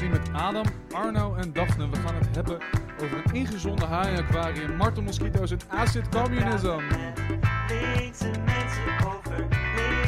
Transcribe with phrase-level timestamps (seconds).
[0.00, 1.88] hier met Adam, Arno en Daphne.
[1.90, 2.58] We gaan het hebben
[3.02, 6.80] over een ingezonde haaien-aquarium, martelmosquito's en acid communism.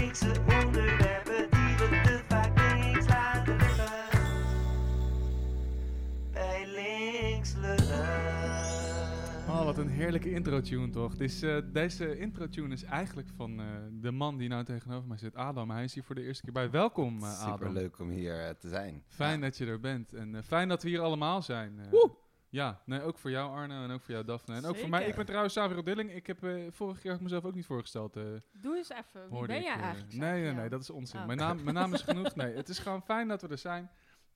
[0.00, 0.53] Mensen
[9.84, 11.14] een heerlijke intro-tune toch?
[11.16, 15.70] Eh, deze intro-tune is eigenlijk van eh, de man die nou tegenover mij zit, Adam.
[15.70, 16.70] Hij is hier voor de eerste keer bij.
[16.70, 17.52] Welkom, eh, Adam.
[17.58, 19.02] Super leuk om hier te zijn.
[19.08, 20.12] Fijn dat je er bent.
[20.12, 21.78] En fijn dat we hier allemaal zijn.
[21.78, 22.00] eh.
[22.48, 24.54] Ja, nee, ook voor jou Arno en ook voor jou Daphne.
[24.54, 25.06] En ook voor mij.
[25.06, 26.12] Ik ben trouwens Saviro Dilling.
[26.12, 28.16] Ik heb eh, vorige keer mezelf ook niet voorgesteld.
[28.16, 28.22] eh,
[28.52, 29.30] Doe eens even.
[29.30, 30.12] Wie ben jij eigenlijk?
[30.12, 30.54] nee, nee, Xavier?
[30.60, 31.20] nee, dat is onzin.
[31.20, 31.26] Oh.
[31.26, 32.34] Mijn, naam, mijn naam is genoeg.
[32.34, 33.90] Nee, het is gewoon fijn dat we er zijn.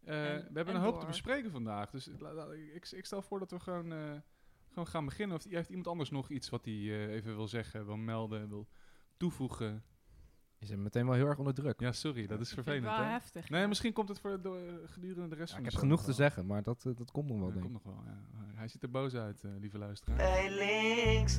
[0.05, 1.91] Eh, En- we hebben en een hoop te bespreken vandaag.
[1.91, 3.98] Dus la- la- ik, ik stel voor dat we gewoon, eh,
[4.79, 5.37] gewoon gaan beginnen.
[5.37, 8.69] Of heeft iemand anders nog iets wat hij eh, even wil zeggen, wil melden, wil
[9.17, 9.83] toevoegen?
[10.59, 11.81] Je zit meteen wel heel erg onder druk.
[11.81, 12.97] Ja, sorry, dat is Ik vind het vervelend.
[12.97, 13.11] wel hè?
[13.13, 13.49] heftig.
[13.51, 13.67] Nee, ja.
[13.67, 15.81] misschien komt het voor door, eh, gedurende de rest Ja, van ik de heb show
[15.81, 17.73] genoeg te zeggen, maar dat, eh, dat komt nog wel, Ja, denk ik.
[17.73, 18.27] komt nog wel, ja.
[18.55, 20.17] Hij ziet er boos uit, eh, lieve luisteraar.
[20.17, 21.39] Bij links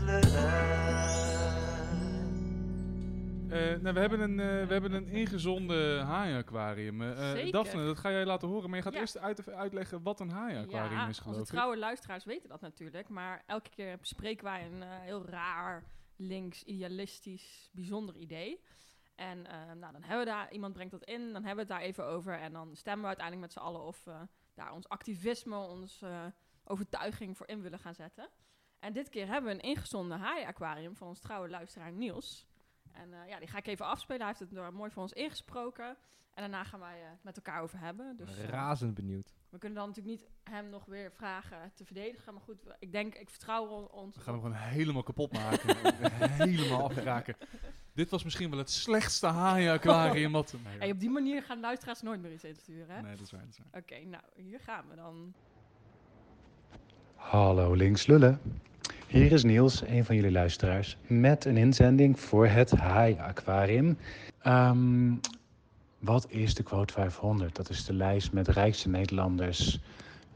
[3.49, 7.01] nou, we, hebben een, eh, we hebben een ingezonde haaienaquarium.
[7.01, 7.51] Eh eh.
[7.51, 8.69] Daphne, dat ga jij laten horen.
[8.69, 8.99] Maar je gaat Ja.
[8.99, 11.57] eerst uit, uitleggen wat een haaienaquarium ja, is, geloof onze ik.
[11.57, 13.09] trouwe luisteraars weten dat natuurlijk.
[13.09, 15.83] Maar elke keer bespreken wij een eh, heel raar,
[16.15, 18.63] links, idealistisch, bijzonder idee.
[19.15, 21.81] En eh, nou, dan hebben we daar, iemand brengt dat in, dan hebben we het
[21.81, 22.39] daar even over.
[22.39, 27.37] En dan stemmen we uiteindelijk met z'n allen of we daar ons activisme, onze overtuiging
[27.37, 28.29] voor in willen gaan zetten.
[28.79, 32.47] En dit keer hebben we een ingezonden haaienaquarium van ons trouwe luisteraar Niels.
[32.93, 34.19] En eh, ja, die ga ik even afspelen.
[34.21, 35.87] Hij heeft het door- mooi voor ons ingesproken.
[36.33, 38.15] En daarna gaan wij eh, het met elkaar over hebben.
[38.17, 39.33] Dus, eh, Razend benieuwd.
[39.49, 42.33] we kunnen dan natuurlijk niet hem nog weer vragen te verdedigen.
[42.33, 44.15] Maar goed, ik denk, ik vertrouw on- ons.
[44.15, 45.75] We gaan hem gewoon helemaal kapot maken.
[46.47, 47.35] helemaal afraken.
[47.93, 50.53] Dit was misschien wel het slechtste haaienaquarium wat...
[50.63, 53.01] Nee, Hey, op die manier gaan luisteraars nooit meer iets insturen, hè?
[53.01, 53.41] nee, dat is waar.
[53.41, 53.81] Dat is waar.
[53.81, 55.33] Oké, nou, hier gaan we dan.
[57.15, 58.41] Hallo links lullen.
[59.09, 63.97] Hier is Niels, een van jullie luisteraars, met een inzending voor het Haai Aquarium.
[64.41, 65.13] Ehm,
[65.99, 67.55] wat is de quote 500?
[67.55, 69.79] Dat is de lijst met rijkste Nederlanders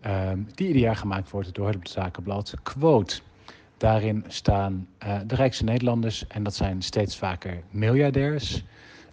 [0.02, 3.20] ehm, die ieder jaar gemaakt wordt door het Zakenblad Quote.
[3.78, 8.64] Daarin staan eh, de rijkste Nederlanders en dat zijn steeds vaker miljardairs.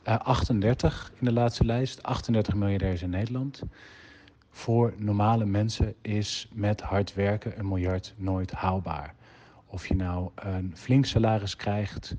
[0.02, 3.62] Eh, 38 in de laatste lijst, 38 miljardairs in Nederland
[4.50, 9.14] voor normale mensen is met hard werken een miljard nooit haalbaar.
[9.70, 12.16] Of je nou een flink salaris krijgt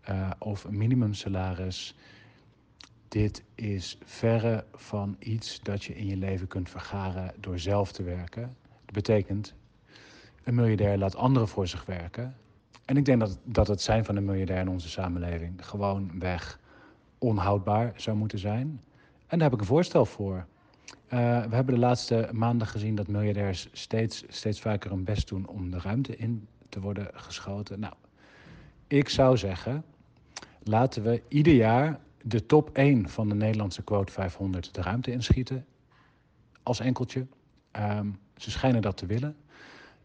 [0.00, 1.94] eh, of een minimumsalaris.
[3.08, 8.02] Dit is verre van iets dat je in je leven kunt vergaren door zelf te
[8.02, 8.42] werken.
[8.84, 9.54] Dat betekent,
[10.44, 12.36] een miljardair laat anderen voor zich werken.
[12.84, 16.58] En ik denk dat, dat het zijn van een miljardair in onze samenleving gewoon weg
[17.18, 18.80] onhoudbaar zou moeten zijn.
[19.26, 20.46] En daar heb ik een voorstel voor.
[21.08, 25.46] Eh, we hebben de laatste maanden gezien dat miljardairs steeds, steeds vaker hun best doen
[25.46, 27.80] om de ruimte in te worden geschoten.
[27.80, 27.94] Nou,
[28.86, 29.84] ik zou zeggen,
[30.62, 35.66] laten we ieder jaar de top 1 van de Nederlandse quote 500 de ruimte inschieten.
[36.62, 37.26] Als enkeltje.
[37.70, 39.36] Ehm, ze schijnen dat te willen.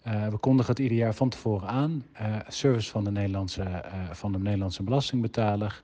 [0.02, 2.06] Eh, we kondigen het ieder jaar van tevoren aan.
[2.14, 5.84] Eh, service van de Nederlandse, eh, van de Nederlandse belastingbetaler.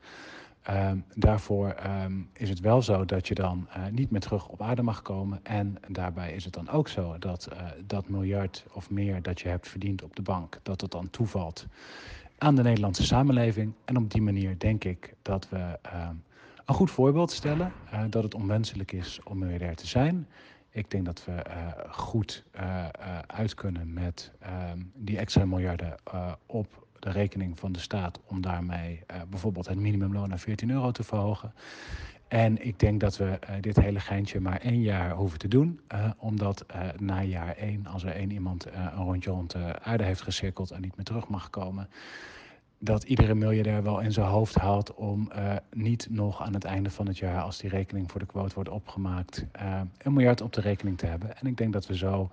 [0.61, 4.61] Ehm, daarvoor ehm, is het wel zo dat je dan eh, niet meer terug op
[4.61, 5.39] aarde mag komen.
[5.43, 9.47] En daarbij is het dan ook zo dat eh, dat miljard of meer dat je
[9.49, 11.65] hebt verdiend op de bank, dat het dan toevalt
[12.37, 13.73] aan de Nederlandse samenleving.
[13.85, 16.15] En op die manier denk ik dat we ehm,
[16.65, 17.71] een goed voorbeeld stellen.
[17.91, 20.27] eh, dat het onwenselijk is om miljardair te zijn.
[20.73, 21.43] Ik denk dat we
[21.89, 22.43] goed
[23.27, 24.31] uit kunnen met
[24.93, 25.95] die extra miljarden
[26.45, 30.91] op de rekening van de staat om daarmee eh, bijvoorbeeld het minimumloon naar 14 euro
[30.91, 31.53] te verhogen.
[32.27, 35.79] En ik denk dat we eh, dit hele geintje maar één jaar hoeven te doen.
[35.87, 36.65] eh, omdat
[36.97, 40.81] na jaar één, als er één iemand een rondje rond de aarde heeft gecirkeld en
[40.81, 41.89] niet meer terug mag komen,
[42.77, 45.31] dat iedere miljardair wel in zijn hoofd haalt om
[45.71, 48.69] niet nog aan het einde van het jaar, als die rekening voor de quote wordt
[48.69, 49.45] opgemaakt,
[49.97, 51.37] een miljard op de rekening te hebben.
[51.37, 52.29] En ik denk dat we zo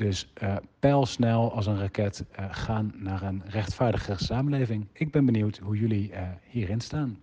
[0.00, 4.88] dus eh pijlsnel als een raket eh, gaan naar een rechtvaardige samenleving.
[4.92, 7.20] Ik ben benieuwd hoe jullie eh, hierin staan.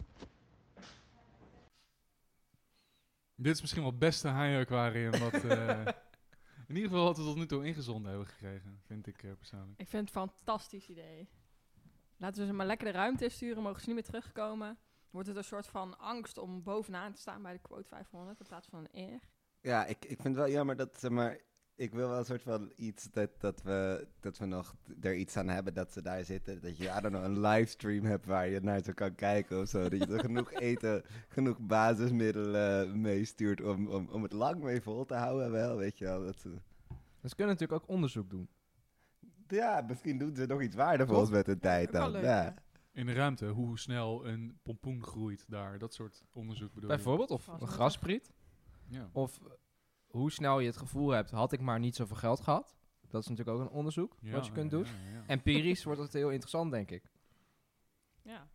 [3.36, 5.34] Dit is misschien wel het beste haaienaquarium wat...
[5.34, 5.80] eh,
[6.70, 9.80] in ieder geval wat we tot nu toe ingezonden hebben gekregen, vind ik eh, persoonlijk.
[9.80, 11.30] Ik vind het een fantastisch idee.
[12.18, 14.78] Laten we ze maar lekker de ruimte insturen, mogen ze niet meer terugkomen.
[15.10, 18.46] Wordt het een soort van angst om bovenaan te staan bij de quote 500 in
[18.46, 19.20] plaats van een eer.
[19.62, 21.38] Ja, ik, ik vind het wel jammer dat, zeg maar,
[21.78, 25.38] ik wil wel een soort van iets dat, dat, we, dat we nog er iets
[25.38, 26.62] aan hebben dat ze daar zitten.
[26.62, 29.68] Dat je, I don't know, een livestream hebt waar je naar ze kan kijken of
[29.68, 29.90] zo.
[29.90, 35.06] Dat je er genoeg eten, genoeg basismiddelen meestuurt om, om, om het lang mee vol
[35.06, 36.26] te houden wel, weet je wel.
[36.26, 36.50] Dat ze,
[37.22, 38.50] Dus ze kunnen natuurlijk ook onderzoek doen.
[39.48, 42.12] ja, misschien doen ze nog iets waardevols met hun tijd dan.
[42.12, 42.44] leuk, ja.
[42.44, 42.54] ja.
[42.92, 45.80] In de ruimte, hoe snel een pompoen groeit daar.
[45.80, 46.96] Dat soort onderzoek bedoel je?
[46.96, 48.32] Bijvoorbeeld, of een graspriet.
[48.88, 49.10] Ja.
[49.12, 49.40] Of
[50.08, 52.76] hoe snel je het gevoel hebt, had ik maar niet zoveel geld gehad.
[53.08, 54.86] Dat is natuurlijk ook een onderzoek Ja, wat je kunt ja, doen.
[54.86, 55.24] ja, ja.
[55.28, 57.12] Empirisch wordt het heel interessant, denk ik.
[58.22, 58.48] Ja.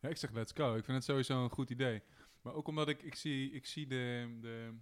[0.00, 0.74] Ja, ik zeg let's go.
[0.76, 2.02] Ik vind het sowieso een goed idee.
[2.42, 4.74] Maar ook omdat ik, ik zie, ik zie de, de,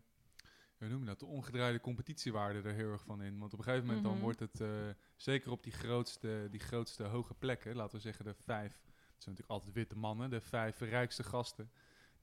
[0.79, 3.39] hoe noem je dat, de ongedraaide competitiewaarde er heel erg van in.
[3.39, 4.23] Want op een gegeven moment dan Mhm.
[4.23, 4.69] wordt het, eh,
[5.17, 9.35] zeker op die grootste, die grootste hoge plekken, laten we zeggen de vijf, het zijn
[9.35, 11.71] natuurlijk altijd witte mannen, de vijf rijkste gasten,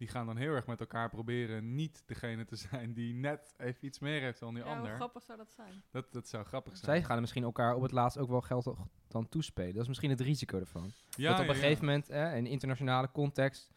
[0.06, 3.86] die gaan dan heel erg met elkaar proberen niet degene te zijn die net even
[3.86, 4.96] iets meer heeft dan die ja, hoe ander.
[4.96, 5.84] grappig zou dat zijn?
[5.92, 6.86] Dat, dat zou grappig zijn.
[6.86, 8.76] Zij gaan er misschien elkaar op het laatst ook wel geld
[9.08, 9.74] dan toespelen.
[9.74, 10.92] Dat is misschien het risico ervan.
[11.10, 11.62] ja, dat op een ja.
[11.62, 13.72] gegeven moment, eh, in internationale context,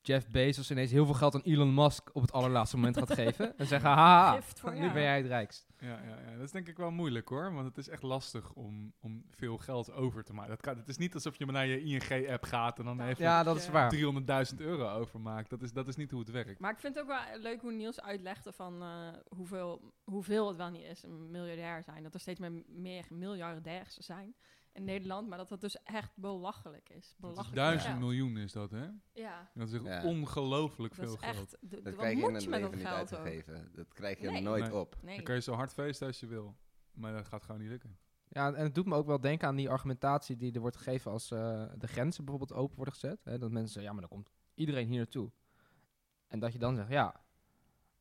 [0.00, 3.58] Jeff Bezos ineens heel veel geld aan Elon Musk op het allerlaatste moment gaat geven.
[3.58, 4.92] En zeggen, haha, nu jou.
[4.92, 5.66] ben jij het rijkst.
[5.80, 7.52] Ja, ja, ja, dat is denk ik wel moeilijk hoor.
[7.52, 10.50] Want het is echt lastig om, om veel geld over te maken.
[10.50, 13.24] Dat kan, het is niet alsof je maar naar je ING-app gaat en dan even
[13.24, 13.94] Ja, dat is waar.
[14.52, 15.50] 300.000 euro overmaakt.
[15.50, 16.60] Dat is, dat is niet hoe het werkt.
[16.60, 20.56] Maar ik vind het ook wel leuk hoe Niels uitlegde van eh, hoeveel, hoeveel het
[20.56, 22.02] wel niet is een miljardair zijn.
[22.02, 24.34] Dat er steeds meer, meer miljardairs zijn
[24.72, 26.94] in Nederland, maar dat dat dus echt belachelijk is.
[26.94, 28.78] Dat is Belachelijk duizend veel miljoen is dat, hè?
[28.80, 28.94] geld.
[29.12, 30.04] Ja, Dat is echt Ja.
[30.04, 31.24] ongelooflijk veel is geld.
[31.24, 31.56] echt...
[31.60, 33.26] Dat wat krijg je in moet een je met leven dat niet geld ook?
[33.26, 33.70] uitgegeven.
[33.74, 34.42] Dat krijg je Nee.
[34.42, 34.74] nooit Nee.
[34.76, 34.96] op.
[35.02, 35.14] Nee.
[35.14, 36.56] Dan kun je zo hard feesten als je wil.
[36.92, 37.98] Maar dat gaat gewoon niet lukken.
[38.28, 41.10] Ja, en het doet me ook wel denken aan die argumentatie die er wordt gegeven
[41.10, 43.24] als eh, de grenzen bijvoorbeeld open worden gezet.
[43.24, 45.30] Hè, dat mensen zeggen, ja, maar dan komt iedereen hier naartoe.
[46.26, 47.14] En dat je dan zegt, ja.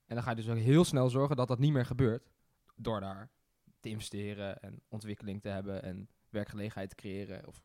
[0.05, 2.31] En dan ga je dus ook heel snel zorgen dat dat niet meer gebeurt.
[2.75, 3.29] Door daar
[3.79, 7.47] te investeren en ontwikkeling te hebben en werkgelegenheid creëren.
[7.47, 7.63] Of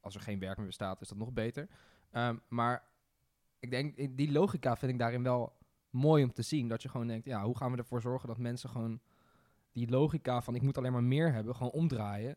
[0.00, 1.68] als er geen werk meer bestaat, is dat nog beter.
[2.10, 2.82] Ehm, maar
[3.58, 5.52] ik denk, die logica vind ik daarin wel
[5.90, 6.68] mooi om te zien.
[6.68, 9.00] Dat je gewoon denkt, ja, hoe gaan we ervoor zorgen dat mensen gewoon
[9.72, 12.36] die logica van ik moet alleen maar meer hebben, gewoon omdraaien.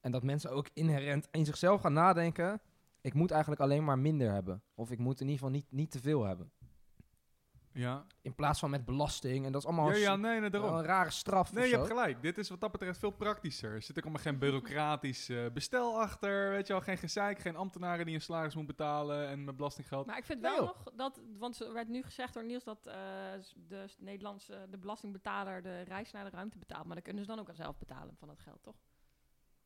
[0.00, 2.60] En dat mensen ook inherent in zichzelf gaan nadenken,
[3.00, 4.62] ik moet eigenlijk alleen maar minder hebben.
[4.74, 6.50] Of ik moet in ieder geval niet, niet te veel hebben.
[7.74, 9.46] Ja, In plaats van met belasting.
[9.46, 10.70] En dat is allemaal ja, een, ja nee, nee, daarom.
[10.70, 11.80] wel een rare straf Nee, of je zo.
[11.82, 12.22] hebt gelijk.
[12.22, 13.72] Dit is wat dat betreft veel praktischer.
[13.74, 16.50] Er zit ook allemaal geen bureaucratisch eh, bestel achter.
[16.50, 20.06] Weet je wel, geen gezeik, geen ambtenaren die een salaris moeten betalen en met belastinggeld.
[20.06, 20.74] Maar ik vind Nee, wel joh.
[20.84, 22.94] nog dat, want er werd nu gezegd door Niels dat eh,
[23.68, 26.84] de Nederlandse de belastingbetaler de reis naar de ruimte betaalt.
[26.86, 28.76] Maar dat kunnen ze dan ook wel zelf betalen van dat geld, toch?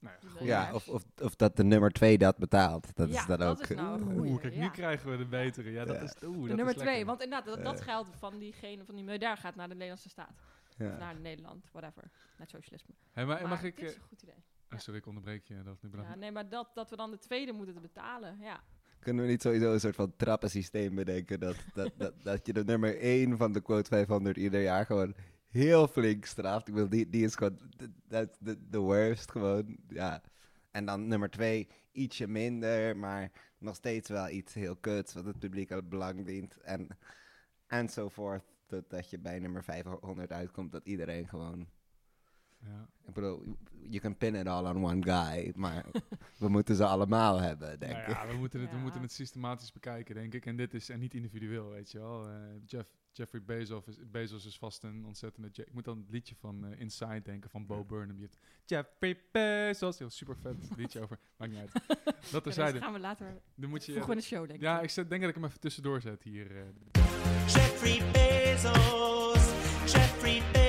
[0.00, 2.96] Nou ja, of, of, of dat de nummer twee dat betaalt.
[2.96, 3.66] Dat Ja, is dan dat ook...
[3.66, 4.40] is nou Oeh.
[4.40, 4.68] kijk, nu ja.
[4.68, 5.70] krijgen we de betere.
[5.70, 6.02] Ja, dat Ja.
[6.02, 8.94] is oeh, De dat nummer is twee, want inderdaad, dat, dat geld van diegene van
[8.94, 10.30] die miljardair gaat naar de Nederlandse staat.
[10.68, 10.96] Of Ja.
[10.96, 12.10] naar Nederland, whatever.
[12.38, 12.94] Net socialisme.
[13.12, 13.76] Hey, maar, Maar mag ik...
[13.76, 14.34] dit is eh, een goed idee.
[14.72, 15.62] oh, sorry, ik onderbreek je.
[15.62, 15.90] Dat nu.
[16.02, 18.60] Ja, nee, maar dat, dat we dan de tweede moeten te betalen, ja.
[18.98, 21.40] Kunnen we niet sowieso een soort van trappensysteem bedenken?
[21.40, 25.14] Dat, dat, dat, dat je de nummer 1 van de quote 500 ieder jaar gewoon
[25.48, 26.68] heel flink straft.
[26.68, 29.76] Ik bedoel, die, die is gewoon de- dat de, de worst gewoon.
[29.88, 30.22] Ja.
[30.70, 35.38] En dan nummer 2 ietsje minder, maar nog steeds wel iets heel kuts wat het
[35.38, 36.56] publiek al belang dient.
[36.60, 36.88] En
[37.66, 38.42] enzovoort.
[38.66, 41.66] Totdat je bij nummer 500 uitkomt dat iedereen gewoon...
[42.60, 42.88] Ja.
[43.06, 43.56] Ik bedoel,
[43.88, 45.84] je kan pin it all on one guy, maar
[46.38, 48.08] we moeten ze allemaal hebben, denk Nou ik.
[48.16, 50.46] ja, we moeten, het, we moeten het systematisch bekijken, denk ik.
[50.46, 52.28] En dit is en niet individueel, weet je wel.
[52.28, 52.34] Eh,
[52.66, 55.48] Jeff, Jeffrey Bezos is, Bezos is vast een ontzettende...
[55.54, 58.16] Ik moet dan het liedje van eh, Inside denken van Bo Burnham.
[58.18, 61.18] Je hebt Jeffrey Bezos, heel super vet liedje over.
[61.36, 61.70] Maakt niet uit.
[62.30, 63.40] Dat ja gaan we later...
[63.54, 64.20] Dan moet je...
[64.20, 64.60] Show, denk ik.
[64.60, 66.56] ja, ik zet, denk dat ik hem even tussendoor zet hier.
[66.56, 66.62] eh.
[67.46, 69.52] Jeffrey Bezos,
[69.92, 70.67] Jeffrey Bezos,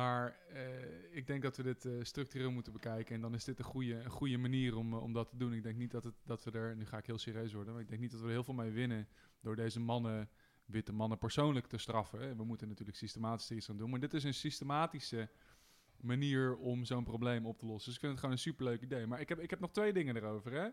[0.00, 3.14] Maar eh, ik denk dat we dit eh, structureel moeten bekijken.
[3.14, 5.52] En dan is dit een goede, een goede manier om, eh, om dat te doen.
[5.52, 7.82] Ik denk niet dat, het, dat we er, nu ga ik heel serieus worden, maar
[7.82, 9.08] ik denk niet dat we er heel veel mee winnen
[9.40, 10.28] door deze mannen,
[10.64, 12.36] witte mannen, persoonlijk te straffen.
[12.36, 13.90] We moeten natuurlijk systematisch iets aan doen.
[13.90, 15.28] Maar dit is een systematische
[15.96, 17.84] manier om zo'n probleem op te lossen.
[17.84, 19.06] Dus ik vind het gewoon een superleuk idee.
[19.06, 20.68] Maar ik heb, ik heb nog twee dingen erover, hè.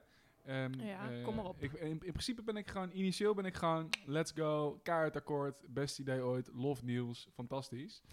[0.46, 1.64] Ehm, Ja, kom maar op.
[1.64, 6.00] Ik, in, in principe ben ik gewoon, initieel ben ik gewoon, let's go, kaartakkoord, best
[6.00, 8.02] idee ooit, love nieuws, fantastisch.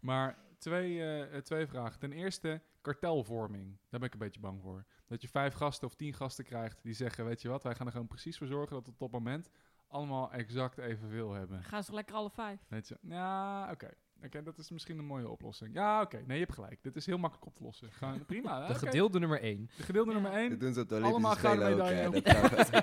[0.00, 1.98] Maar twee, eh, eh, twee vragen.
[2.00, 3.78] Ten eerste, kartelvorming.
[3.88, 4.84] Daar ben ik een beetje bang voor.
[5.06, 7.86] Dat je vijf gasten of tien gasten krijgt die zeggen, weet je wat, wij gaan
[7.86, 9.50] er gewoon precies voor zorgen dat we op dat moment
[9.88, 11.62] allemaal exact evenveel hebben.
[11.64, 12.60] Gaan ze lekker alle vijf.
[12.68, 13.90] Weet je, ja, oké.
[14.24, 15.74] Oké, dat is misschien een mooie oplossing.
[15.74, 16.16] Ja, oké.
[16.16, 16.82] Nee, je hebt gelijk.
[16.82, 17.92] Dit is heel makkelijk op te lossen.
[17.92, 18.66] Gewoon prima.
[18.66, 19.70] De gedeelde nummer 1.
[19.76, 20.18] De gedeelde Ja.
[20.20, 20.50] nummer één.
[20.50, 22.10] Dat doen ze op de Allemaal gouden medaille.
[22.22, 22.82] Dat zou-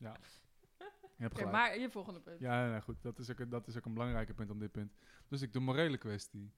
[1.16, 1.52] Je hebt gelijk.
[1.56, 2.40] maar je volgende punt.
[2.40, 3.02] Ja, nee, goed.
[3.02, 4.92] Dat is, ook, een- dat is ook een belangrijke punt op dit punt.
[5.28, 6.52] Dus ik de morele kwestie.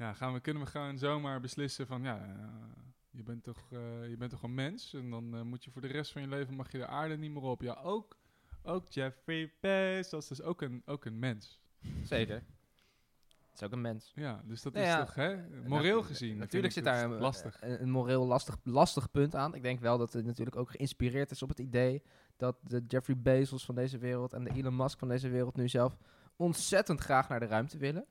[0.00, 4.08] Ja, gaan we, kunnen we gewoon zomaar beslissen van, ja, eh, je, bent toch, eh,
[4.08, 6.28] je bent toch een mens en dan eh, moet je voor de rest van je
[6.28, 7.62] leven, mag je de aarde niet meer op.
[7.62, 8.16] Ja, ook,
[8.62, 11.60] ook Jeffrey Bezos is ook een, ook een mens.
[12.02, 12.34] Zeker.
[12.34, 14.12] Het is ook een mens.
[14.14, 16.36] Ja, dus dat Nou is ja, toch, hè, moreel Natu- gezien.
[16.36, 17.62] Natuurlijk zit daar een, lastig.
[17.62, 19.54] een, een moreel lastig, lastig punt aan.
[19.54, 22.02] Ik denk wel dat het natuurlijk ook geïnspireerd is op het idee
[22.36, 25.68] dat de Jeffrey Bezos van deze wereld en de Elon Musk van deze wereld nu
[25.68, 25.96] zelf
[26.36, 28.06] ontzettend graag naar de ruimte willen.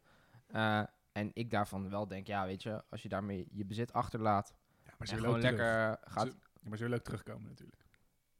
[1.20, 4.54] Eh, en ik daarvan wel denk, ja, weet je, als je daarmee je bezit achterlaat
[4.86, 5.60] Ja, maar ze willen gewoon terug.
[5.68, 6.28] lekker gaat...
[6.28, 7.86] Ze- Ja, maar ze willen ook terugkomen natuurlijk.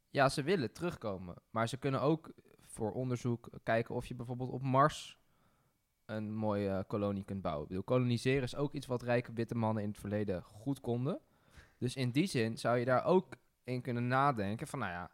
[0.10, 1.36] Ja, ze willen terugkomen.
[1.50, 2.32] Maar ze kunnen ook
[2.66, 5.18] voor onderzoek kijken of je bijvoorbeeld op Mars
[6.06, 7.64] een mooie eh, kolonie kunt bouwen.
[7.64, 11.20] Ik bedoel, koloniseren is ook iets wat rijke witte mannen in het verleden goed konden.
[11.78, 13.34] Dus in die zin zou je daar ook
[13.64, 15.10] in kunnen nadenken van, nou ja,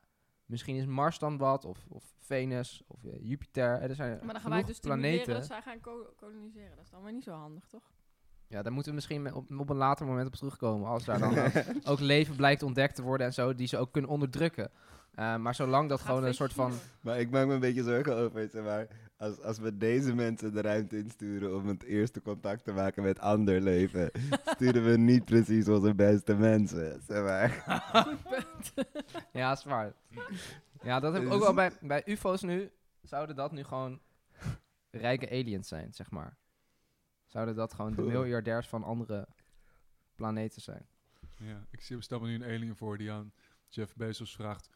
[0.45, 3.81] misschien is Mars dan wat, of, of Venus, of eh, Jupiter.
[3.81, 5.33] Er zijn Maar dan gaan wij dus stimuleren planeten.
[5.33, 6.75] dat zij gaan ko- koloniseren.
[6.75, 7.91] Dat is dan weer niet zo handig, toch?
[8.47, 10.87] Ja, daar moeten we misschien op, op een later moment op terugkomen.
[10.89, 11.51] Als daar dan ook,
[11.91, 14.71] ook leven blijkt ontdekt te worden en zo, die ze ook kunnen onderdrukken.
[15.13, 16.73] Eh, maar zolang dat Gaat gewoon een soort van...
[17.01, 18.87] Maar ik maak me een beetje zorgen over, zeg maar,
[19.17, 23.19] als, als we deze mensen de ruimte insturen om het eerste contact te maken met
[23.19, 24.11] ander leven,
[24.55, 27.63] sturen we niet precies onze beste mensen, zeg maar.
[29.31, 29.93] Ja, is waar.
[30.83, 32.71] Ja, dat heb ik Dus- ook wel bij, bij UFO's nu.
[33.01, 33.99] Zouden dat nu gewoon
[34.91, 36.37] rijke aliens zijn, zeg maar?
[37.35, 39.27] Zouden dat gewoon de miljardairs van andere
[40.15, 40.87] planeten zijn?
[41.37, 43.33] Ja, ik zie, stel me nu een alien voor die aan
[43.69, 44.69] Jeff Bezos vraagt...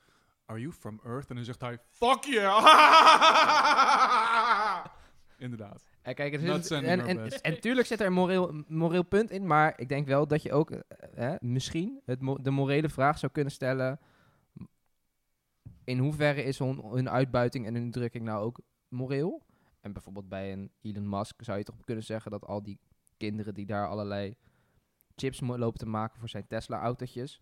[0.46, 1.30] Are you from Earth?
[1.30, 1.80] En dan zegt hij...
[1.90, 2.66] Fuck yeah!
[5.38, 5.90] Inderdaad.
[6.02, 9.48] En kijk, het is, en, en, en tuurlijk zit er een moreel, moreel punt in,
[9.48, 10.80] maar ik denk wel dat je ook eh,
[11.16, 14.00] hè, misschien het, mo- de morele vraag zou kunnen stellen:
[15.84, 19.48] in hoeverre is hun, hun uitbuiting en hun drukking nou ook moreel?
[19.82, 22.80] En bijvoorbeeld bij een Elon Musk zou je toch kunnen zeggen dat al die
[23.18, 24.36] kinderen die daar allerlei
[25.16, 27.42] chips lopen te maken voor zijn Tesla-autootjes,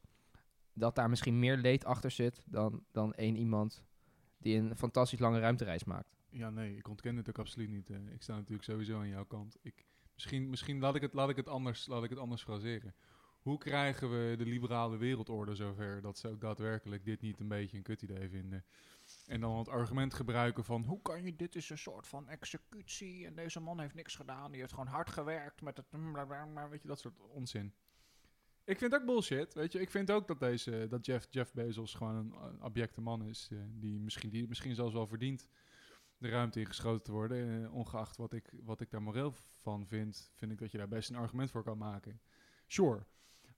[0.73, 3.83] dat daar misschien meer leed achter zit dan, dan één iemand
[4.37, 6.17] die een fantastisch lange ruimtereis maakt.
[6.29, 7.89] Ja, nee, ik ontken dit ook absoluut niet.
[7.89, 8.11] eh.
[8.13, 9.57] ik sta natuurlijk sowieso aan jouw kant.
[9.61, 12.95] Ik, misschien misschien laat, ik het, laat, ik het anders, laat ik het anders fraseren.
[13.39, 17.77] Hoe krijgen we de liberale wereldorde zover dat ze ook daadwerkelijk dit niet een beetje
[17.77, 18.65] een kut idee vinden?
[19.27, 23.25] En dan het argument gebruiken van hoe kan je, dit is een soort van executie
[23.25, 26.81] en deze man heeft niks gedaan, die heeft gewoon hard gewerkt met het, blablabla, weet
[26.81, 27.73] je, dat soort onzin.
[28.63, 29.79] Ik vind ook bullshit, weet je.
[29.79, 33.49] Ik vind ook dat, deze, dat Jeff, Jeff Bezos gewoon een, een abjecte man is,
[33.51, 35.49] eh, die, misschien, die misschien zelfs wel verdient
[36.17, 37.63] de ruimte ingeschoten te worden.
[37.63, 40.87] eh, ongeacht wat ik, wat ik daar moreel van vind, vind ik dat je daar
[40.87, 42.21] best een argument voor kan maken.
[42.67, 43.05] Sure.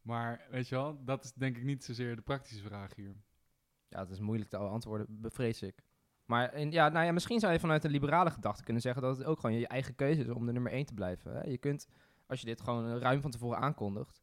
[0.01, 3.15] Maar weet je wel, dat is denk ik niet zozeer de praktische vraag hier.
[3.89, 5.83] Ja, het is moeilijk te antwoorden, bevrees ik.
[6.25, 9.17] Maar in, ja, nou ja, misschien zou je vanuit een liberale gedachte kunnen zeggen dat
[9.17, 11.33] het ook gewoon je eigen keuze is om de nummer 1 te blijven.
[11.33, 11.43] Hè.
[11.43, 11.87] Je kunt,
[12.27, 14.21] als je dit gewoon ruim van tevoren aankondigt,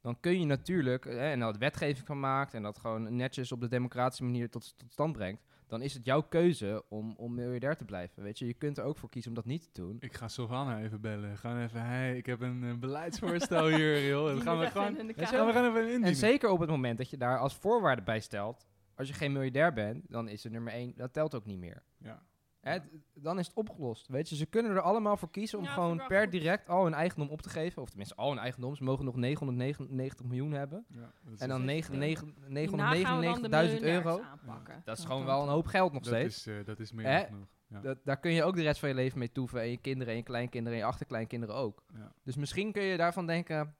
[0.00, 3.60] dan kun je natuurlijk, hè, en dat wetgeving van maakt en dat gewoon netjes op
[3.60, 7.76] de democratische manier tot, tot stand brengt, dan is het jouw keuze om, om miljardair
[7.76, 8.22] te blijven.
[8.22, 9.96] Weet je, je kunt er ook voor kiezen om dat niet te doen.
[10.00, 11.38] Ik ga Sylvana even bellen.
[11.38, 14.30] Gaan even, hey, ik heb een eh, beleidsvoorstel hier, joh.
[14.32, 16.08] Die gaan we gewoon, gaan we gewoon even indienen.
[16.08, 19.32] En zeker op het moment dat je daar als voorwaarde bij stelt, als je geen
[19.32, 21.82] miljardair bent, dan is de nummer 1, dat telt ook niet meer.
[21.98, 22.22] Ja.
[22.60, 22.78] Hè,
[23.14, 24.08] dan is het opgelost.
[24.08, 26.30] Weet je, ze kunnen er allemaal voor kiezen om Ja, gewoon per goed.
[26.32, 27.82] direct al hun eigendom op te geven.
[27.82, 28.76] Of tenminste, al hun eigendom.
[28.76, 30.84] Ze mogen nog 999 miljoen hebben.
[30.88, 34.20] Ja, En dan dus, 9 eh, negen- Hierna gaan we dan de 999.000 euro.
[34.22, 34.82] aanpakken.
[34.84, 36.46] Dat is gewoon wel een hoop geld nog dat steeds.
[36.46, 37.16] is, eh, dat is meer Hè?
[37.18, 37.48] dan genoeg.
[37.66, 37.80] Ja.
[37.80, 39.60] Dat, daar kun je ook de rest van je leven mee toeven.
[39.60, 41.82] En je kinderen en je kleinkinderen en je achterkleinkinderen ook.
[41.94, 42.12] Ja.
[42.22, 43.74] Dus misschien kun je daarvan denken...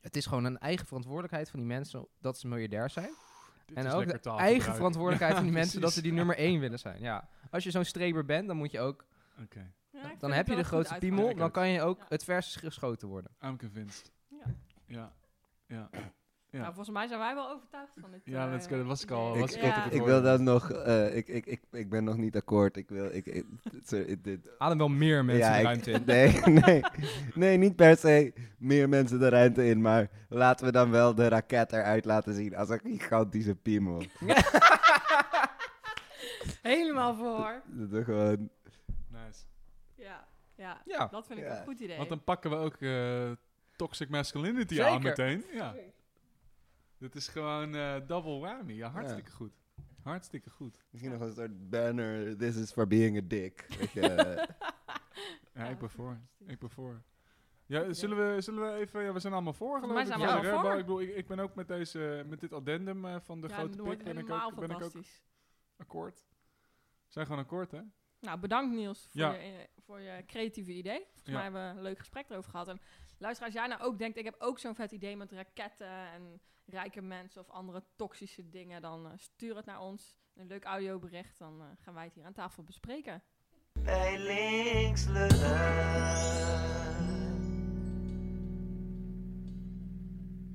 [0.00, 3.10] Het is gewoon een eigen verantwoordelijkheid van die mensen dat ze miljardair zijn.
[3.74, 6.36] Dit En is ook lekker de eigen verantwoordelijkheid van die mensen dat ze die nummer
[6.36, 7.00] 1 willen zijn.
[7.02, 7.28] Ja.
[7.50, 9.04] Als je zo'n streber bent, dan moet je ook...
[9.90, 12.04] Ja, Dan heb je de grootste piemel, dan kan je ook Ja.
[12.08, 13.30] het vers geschoten worden.
[13.44, 14.12] I'm convinced.
[14.28, 14.44] Ja.
[14.86, 15.12] Ja.
[15.66, 15.90] Ja.
[16.52, 16.58] Ja.
[16.60, 18.20] Nou, volgens mij zijn wij wel overtuigd van dit.
[18.24, 21.16] Ja, eh, dat dat was ik al- was Ik, ik ik, wil dan nog, eh,
[21.16, 22.76] ik, ik, ik, ik ben nog niet akkoord.
[22.76, 23.44] Ik wil, ik, ik,
[23.84, 26.02] sorry, dit, Adem wel meer mensen Ja, de ik- ruimte in.
[26.14, 26.82] Nee, nee,
[27.34, 31.28] nee, niet per se meer mensen de ruimte in, maar laten we dan wel de
[31.28, 34.02] raket eruit laten zien als een gigantische piemel.
[36.62, 37.62] Helemaal voor.
[37.66, 38.50] Dat gewoon,
[39.08, 39.40] Nice.
[39.94, 40.82] Ja, ja.
[40.84, 41.06] Ja.
[41.06, 41.96] Dat vind ik een goed idee.
[41.96, 43.30] Want dan pakken we ook eh,
[43.76, 44.90] toxic masculinity Zeker.
[44.90, 45.44] aan meteen.
[45.52, 45.74] Ja.
[47.02, 48.72] Dit is gewoon eh, double whammy.
[48.72, 49.52] Ja, hartstikke goed.
[50.02, 50.84] Hartstikke goed.
[50.90, 53.66] misschien nog een soort banner, this is for being a dick.
[53.78, 54.48] Weet je, Ja,
[55.64, 56.20] Ja, ik ben voor.
[56.46, 57.02] Ik ben voor.
[57.66, 59.02] Ja, zullen we, zullen we even...
[59.02, 60.06] Ja, we zijn allemaal voor, geloof ik.
[60.06, 60.72] zijn voor.
[60.72, 63.54] Ik bedoel, ik, ik ben ook met, deze, met dit addendum eh, van de ja,
[63.54, 64.80] grote pik ben ik helemaal ook, ben ik ook...
[64.82, 65.22] fantastisch.
[65.76, 66.26] Akkoord.
[66.78, 67.80] We zijn gewoon akkoord, hè?
[68.20, 69.32] Nou, bedankt Niels voor, Ja.
[69.32, 71.00] je, eh, voor je creatieve idee.
[71.04, 71.32] Volgens Ja.
[71.32, 72.68] mij hebben we een leuk gesprek erover gehad.
[72.68, 72.80] En
[73.22, 76.40] luister, als jij nou ook denkt, ik heb ook zo'n vet idee met raketten en
[76.64, 80.16] rijke mensen of andere toxische dingen, dan eh, stuur het naar ons.
[80.34, 83.22] Een leuk audiobericht, dan eh, gaan wij het hier aan tafel bespreken.
[83.72, 85.06] Bij links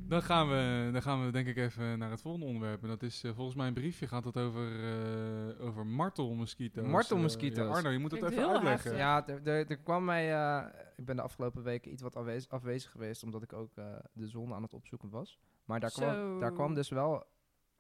[0.07, 2.81] Dan gaan, we, dan gaan we denk ik even naar het volgende onderwerp.
[2.81, 6.87] En dat is eh, volgens mij een briefje gaat het over, eh over martelmosquito's.
[6.87, 7.57] Martelmosquito's.
[7.65, 8.97] Eh, ja, Arno, je moet het Klinkt even uitleggen.
[8.97, 9.43] heftig.
[9.43, 10.33] Ja, er, kwam mij...
[10.33, 13.85] eh, ik ben de afgelopen weken iets wat afwezig, afwezig geweest, omdat ik ook eh,
[14.13, 15.39] de zon aan het opzoeken was.
[15.65, 17.23] Maar daar, kwam, daar kwam dus wel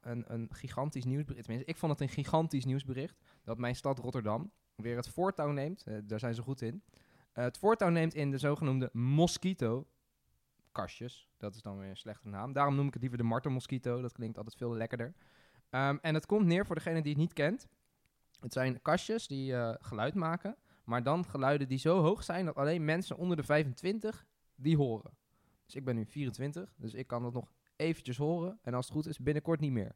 [0.01, 1.45] een, een gigantisch nieuwsbericht.
[1.45, 3.17] Tenminste, ik vond het een gigantisch nieuwsbericht.
[3.43, 5.85] Dat mijn stad Rotterdam weer het voortouw neemt.
[6.03, 6.83] daar zijn ze goed in.
[7.31, 9.87] eh, het voortouw neemt in de zogenoemde mosquito
[10.77, 11.29] kastjes.
[11.37, 12.53] Dat is dan weer een slechte naam.
[12.53, 14.01] Daarom noem ik het liever de martelmosquito.
[14.01, 15.13] Dat klinkt altijd veel lekkerder.
[15.69, 17.67] Ehm, en het komt neer voor degene die het niet kent.
[18.39, 20.55] Het zijn kastjes die eh, geluid maken.
[20.83, 25.11] Maar dan geluiden die zo hoog zijn dat alleen mensen onder de 25 die horen.
[25.65, 28.59] Dus ik ben nu 24, dus ik kan dat nog eventjes horen.
[28.61, 29.95] En als het goed is, binnenkort niet meer.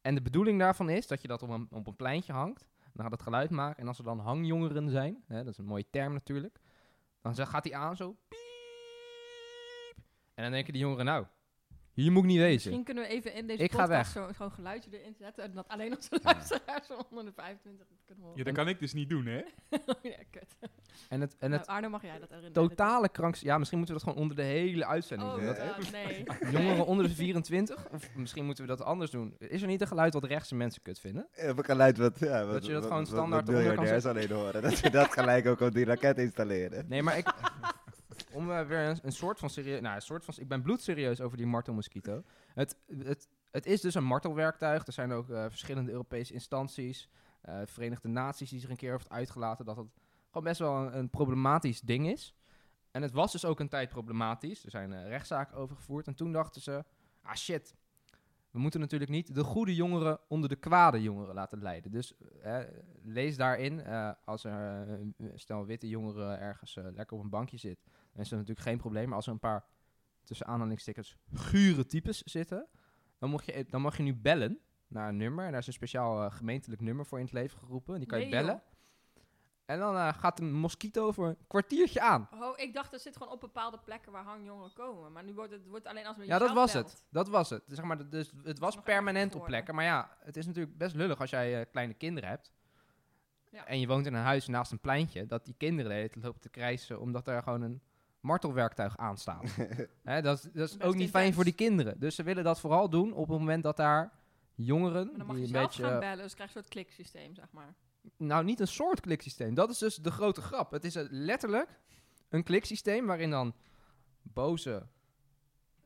[0.00, 2.66] En de bedoeling daarvan is dat je dat op een, op een pleintje hangt.
[2.92, 3.82] Dan gaat het geluid maken.
[3.82, 6.60] En als er dan hangjongeren zijn, hè, dat is een mooie term natuurlijk.
[7.20, 8.16] Dan gaat hij aan zo.
[8.28, 8.47] Piep.
[10.38, 11.24] En dan denken die jongeren, nou,
[11.92, 12.54] hier moet ik niet wezen.
[12.54, 14.26] Misschien kunnen we even in deze Ik ga podcast weg.
[14.26, 15.44] zo- zo'n geluidje erin zetten.
[15.44, 18.38] En dat alleen onze luisteraars van onder de 25 het kunnen horen.
[18.38, 19.36] Ja, dat kan ik dus niet doen, hè?
[20.12, 20.56] ja, kut.
[21.08, 23.40] En het, en Nou, het Arno, mag jij dat erin totale kranks...
[23.40, 25.44] Ja, misschien moeten we dat gewoon onder de hele uitzending Oh, doen.
[25.46, 26.24] Dat nee.
[26.60, 27.88] jongeren onder de 24?
[27.90, 29.34] Of misschien moeten we dat anders doen.
[29.38, 31.28] Is er niet een geluid wat rechtse mensen kut vinden?
[31.34, 34.10] Even geluid wat, ja, wat, Dat je dat wat- gewoon wat- standaard wat onder kan
[34.10, 34.62] alleen horen.
[34.62, 36.84] Dat ze dat gelijk ook op die raket installeren.
[36.88, 37.26] Nee, maar ik...
[38.32, 39.80] Om eh, weer een, soort van serieus...
[39.80, 40.34] Nou, een soort van...
[40.38, 42.22] Ik ben bloedserieus over die martelmosquito.
[42.54, 44.86] Het, het, het is dus een martelwerktuig.
[44.86, 47.08] Er zijn ook eh, verschillende Europese instanties.
[47.40, 49.64] eh, Verenigde Naties die zich een keer heeft uitgelaten...
[49.64, 49.86] dat het
[50.26, 52.34] gewoon best wel een, een problematisch ding is.
[52.90, 54.64] En het was dus ook een tijd problematisch.
[54.64, 56.06] Er zijn eh, rechtszaken over gevoerd.
[56.06, 56.84] En toen dachten ze...
[57.22, 57.74] Ah, shit.
[58.50, 61.90] We moeten natuurlijk niet de goede jongeren onder de kwade jongeren laten leiden.
[61.90, 62.14] Dus
[63.02, 63.86] lees daarin,
[64.24, 67.84] als er eh, stel witte jongeren ergens lekker op een bankje zit,
[68.18, 69.06] dan is dat natuurlijk geen probleem.
[69.06, 69.64] Maar als er een paar,
[70.24, 72.68] tussen aanhalingstekens, gure types zitten,
[73.18, 75.44] dan, mag je, dan mag je nu bellen naar een nummer.
[75.44, 77.94] En daar is een speciaal eh, gemeentelijk nummer voor in het leven geroepen.
[77.94, 78.52] En die kan je bellen.
[78.52, 79.22] joh.
[79.64, 82.28] En dan eh, gaat een mosquito voor een kwartiertje aan.
[82.34, 85.12] Oh, ik dacht dat zit gewoon op bepaalde plekken waar hangjongeren komen.
[85.12, 86.90] Maar nu wordt het wordt alleen als we Ja, dat was belt.
[86.90, 87.06] het.
[87.10, 87.62] Dat was het.
[87.66, 89.74] Zeg maar, dus het was permanent op plekken.
[89.74, 92.52] Maar ja, het is natuurlijk best lullig als jij eh, kleine kinderen hebt.
[93.50, 93.66] Ja.
[93.66, 95.26] En je woont in een huis naast een pleintje.
[95.26, 97.82] Dat die kinderen de hele tijd lopen te krijsen omdat er gewoon een
[98.20, 99.56] martelwerktuig aan staat.
[100.04, 102.00] Hè, dat, is- dat is Best ook niet fijn voor die kinderen.
[102.00, 104.12] Dus ze willen dat vooral doen op het moment dat daar
[104.54, 105.06] jongeren...
[105.06, 106.74] Maar dan mag die je een zelf beetje, gaan bellen, dus krijg je een soort
[106.74, 107.74] kliksysteem, zeg maar.
[108.16, 109.54] nou, niet een soort kliksysteem.
[109.54, 110.70] Dat is dus de grote grap.
[110.70, 111.80] Het is letterlijk
[112.28, 113.54] een kliksysteem waarin dan
[114.22, 114.86] boze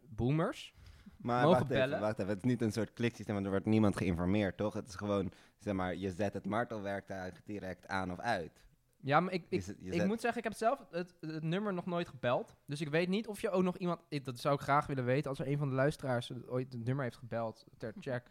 [0.01, 0.75] boomers...
[1.17, 1.89] Maar Mogen wacht bellen?
[1.89, 2.29] even, wacht even.
[2.31, 4.75] Het is niet een soort kliksysteem, want er wordt niemand geïnformeerd, toch?
[4.75, 8.65] Het is gewoon, zeg maar, je zet het martelwerktuig direct aan of uit.
[9.05, 11.87] Ja, maar ik, ik, ik zet- moet zeggen, ik heb zelf het, het nummer nog
[11.87, 12.57] nooit gebeld.
[12.67, 14.01] Dus ik weet niet of je ook nog iemand...
[14.09, 15.31] ik- dat zou ik graag willen weten.
[15.31, 18.27] Als er een van de luisteraars het ooit het nummer heeft gebeld ter check...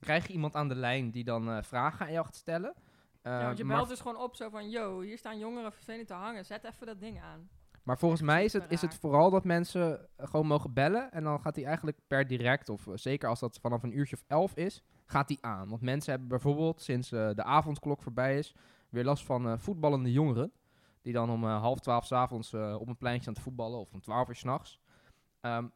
[0.00, 2.74] krijg je iemand aan de lijn die dan eh, vragen aan jou gaat stellen.
[3.22, 5.72] ja, Eh, want je maar, belt dus gewoon op zo van, yo, hier staan jongeren
[5.72, 7.48] vervelend te hangen, zet even dat ding aan.
[7.82, 11.12] maar volgens mij is het, is het vooral dat mensen eh, gewoon mogen bellen.
[11.12, 14.16] En dan gaat hij eigenlijk per direct, of eh, zeker als dat vanaf een uurtje
[14.16, 15.68] of elf is, gaat die aan.
[15.68, 18.54] Want mensen hebben bijvoorbeeld sinds eh, de avondklok voorbij is...
[18.88, 20.52] weer last van eh, voetballende jongeren.
[21.02, 23.92] Die dan om eh, half twaalf s'avonds avonds op een pleintje aan het voetballen of
[23.92, 24.80] om twaalf uur s'nachts.
[25.40, 25.66] Ehm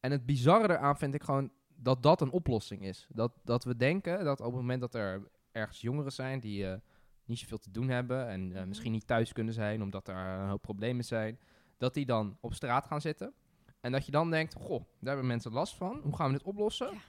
[0.00, 3.06] en het bizarre eraan vind ik gewoon dat dat een oplossing is.
[3.10, 6.78] Dat, dat we denken dat op het moment dat er ergens jongeren zijn die eh,
[7.24, 8.68] niet zoveel te doen hebben en eh, Mhm.
[8.68, 11.38] misschien niet thuis kunnen zijn omdat er een hoop problemen zijn,
[11.78, 13.32] dat die dan op straat gaan zitten.
[13.80, 16.00] En dat je dan denkt, goh, daar hebben mensen last van.
[16.02, 16.92] Hoe gaan we dit oplossen?
[16.92, 17.00] Ja.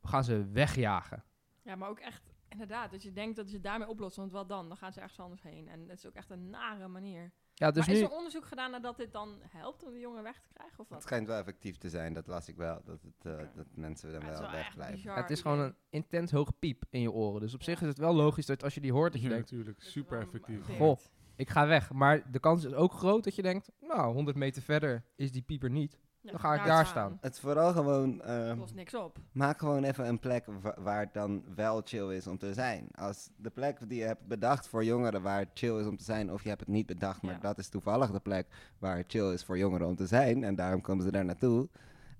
[0.00, 1.24] We gaan ze wegjagen.
[1.62, 4.48] Ja, maar ook echt, inderdaad, dat je denkt dat je het daarmee oplost, want wat
[4.48, 4.68] dan?
[4.68, 5.68] Dan gaan ze ergens anders heen.
[5.68, 7.32] En dat is ook echt een nare manier.
[7.54, 10.24] Ja, dus maar is er onderzoek gedaan naar dat dit dan helpt om de jongeren
[10.24, 10.78] weg te krijgen?
[10.78, 11.02] Of Het wat?
[11.02, 12.80] schijnt wel effectief te zijn, dat las ik wel.
[12.84, 14.94] Dat, het, eh, dat mensen dan Ja, het wel wegblijven.
[14.96, 17.40] bizar Het is gewoon een intens hoge piep in je oren.
[17.40, 17.64] Dus op Ja.
[17.64, 19.82] zich is het wel logisch dat als je die hoort, dat je Ja, denkt, natuurlijk.
[19.82, 20.66] Super effectief.
[20.76, 20.98] Goh.
[21.36, 21.92] ik ga weg.
[21.92, 25.42] Maar de kans is ook groot dat je denkt, nou, 100 meter verder is die
[25.42, 25.98] pieper niet.
[26.22, 27.18] Ja, Dan ga ik daar staan.
[27.20, 29.18] Het is vooral gewoon, eh, Dat lost niks op.
[29.32, 32.88] maak gewoon even een plek wa- waar het dan wel chill is om te zijn.
[32.94, 36.04] Als de plek die je hebt bedacht voor jongeren waar het chill is om te
[36.04, 37.40] zijn, of je hebt het niet bedacht, maar Ja.
[37.40, 38.46] dat is toevallig de plek
[38.78, 41.68] waar het chill is voor jongeren om te zijn, en daarom komen ze daar naartoe.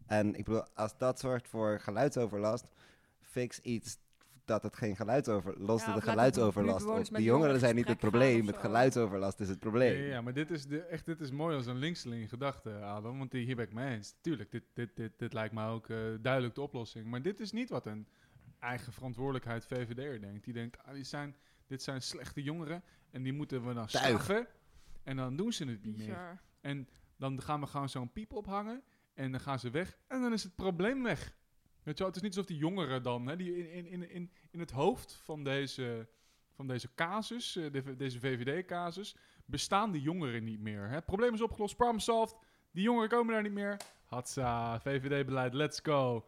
[0.06, 2.70] En ik bedoel, als dat zorgt voor geluidsoverlast,
[3.20, 3.98] fix iets
[4.50, 5.54] dat het geen geluidsover...
[5.58, 7.16] Lost Ja, het of de geluidsoverlast op.
[7.16, 10.02] Die jongeren zijn niet het probleem, het geluidsoverlast is het probleem.
[10.02, 13.18] Ja, ja, maar dit is, de, echt, dit is mooi als een linkseling gedachte, Adam.
[13.18, 14.14] Want die, hier ben ik mee eens.
[14.20, 17.06] Tuurlijk, dit, dit, dit, dit lijkt me ook eh, duidelijk de oplossing.
[17.06, 18.08] Maar dit is niet wat een
[18.58, 20.44] eigen verantwoordelijkheid VVD'er denkt.
[20.44, 21.36] Die denkt, ah, die zijn,
[21.66, 24.04] dit zijn slechte jongeren en die moeten we dan Tuig.
[24.04, 24.46] straffen.
[25.02, 26.40] En dan doen ze het niet meer.
[26.60, 28.82] En dan gaan we gewoon zo'n piep ophangen
[29.14, 31.38] en dan gaan ze weg en dan is het probleem weg.
[31.82, 34.60] Weet je het is niet alsof die jongeren dan, hè, die in, in, in, in,
[34.60, 36.08] het hoofd van deze,
[36.52, 40.88] van deze casus, eh, de- deze VVD-casus, bestaan die jongeren niet meer.
[40.88, 40.94] Hè?
[40.94, 42.36] Het probleem is opgelost, problem solved,
[42.72, 43.76] die jongeren komen daar niet meer.
[44.04, 46.26] Hatsa, VVD-beleid, let's go.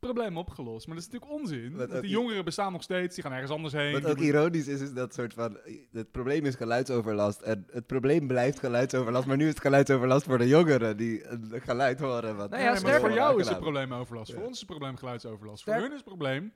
[0.00, 0.86] Probleem opgelost.
[0.86, 1.70] Maar dat is natuurlijk onzin.
[1.70, 3.92] Wat Want ook die i- jongeren bestaan nog steeds, die gaan ergens anders heen.
[3.92, 5.58] Wat ook ironisch is, is dat soort van...
[5.92, 7.40] Het probleem is geluidsoverlast.
[7.40, 9.26] En het probleem blijft geluidsoverlast.
[9.26, 12.36] Maar nu is het geluidsoverlast voor de jongeren die een geluid horen.
[12.36, 14.32] Wat Nou Ja, maar voor jou is het probleem overlast.
[14.32, 15.60] Voor ons is het probleem geluidsoverlast.
[15.60, 16.52] Sterk- Voor hun is het probleem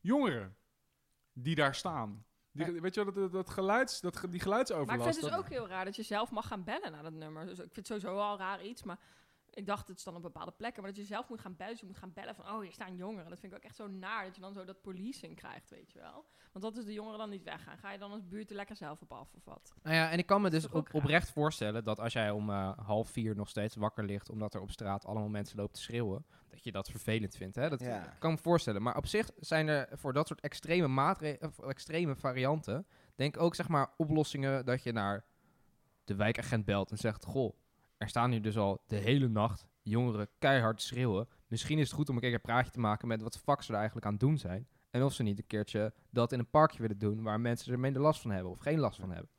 [0.00, 0.56] jongeren
[1.32, 2.24] die daar staan.
[2.52, 4.98] Die, Weet je wel, dat, dat, dat geluids, dat, die geluidsoverlast.
[4.98, 6.92] Maar ik vind het dus dat- ook heel raar dat je zelf mag gaan bellen
[6.92, 7.46] naar dat nummer.
[7.46, 8.98] Dus ik vind het sowieso al raar iets, maar
[9.54, 10.82] ik dacht het is dan op bepaalde plekken.
[10.82, 12.72] Maar dat je zelf moet gaan bellen, dus je moet gaan bellen van, oh, hier
[12.72, 13.30] staan jongeren.
[13.30, 15.92] Dat vind ik ook echt zo naar, dat je dan zo dat policing krijgt, weet
[15.92, 16.24] je wel.
[16.52, 17.78] Want dat is de jongeren dan niet weggaan.
[17.78, 19.74] Ga je dan als buurt er lekker zelf op af of wat?
[19.82, 22.78] Nou ja, en ik kan me dus op, oprecht voorstellen dat als jij om eh,
[22.78, 26.26] half vier nog steeds wakker ligt omdat er op straat allemaal mensen lopen te schreeuwen,
[26.48, 27.56] dat je dat vervelend vindt.
[27.56, 27.68] Hè?
[27.68, 28.16] Dat Ja.
[28.18, 28.82] kan ik me voorstellen.
[28.82, 33.40] Maar op zich zijn er voor dat soort extreme maatregelen, of extreme varianten, denk ik
[33.42, 35.24] ook zeg maar oplossingen dat je naar
[36.04, 37.54] de wijkagent belt en zegt, goh,
[38.04, 41.28] er staan hier dus al de hele nacht jongeren keihard schreeuwen.
[41.46, 43.70] Misschien is het goed om een keer een praatje te maken met wat fuck ze
[43.70, 44.66] er eigenlijk aan het doen zijn.
[44.90, 47.78] En of ze niet een keertje dat in een parkje willen doen waar mensen er
[47.78, 49.30] minder last van hebben of geen last van hebben.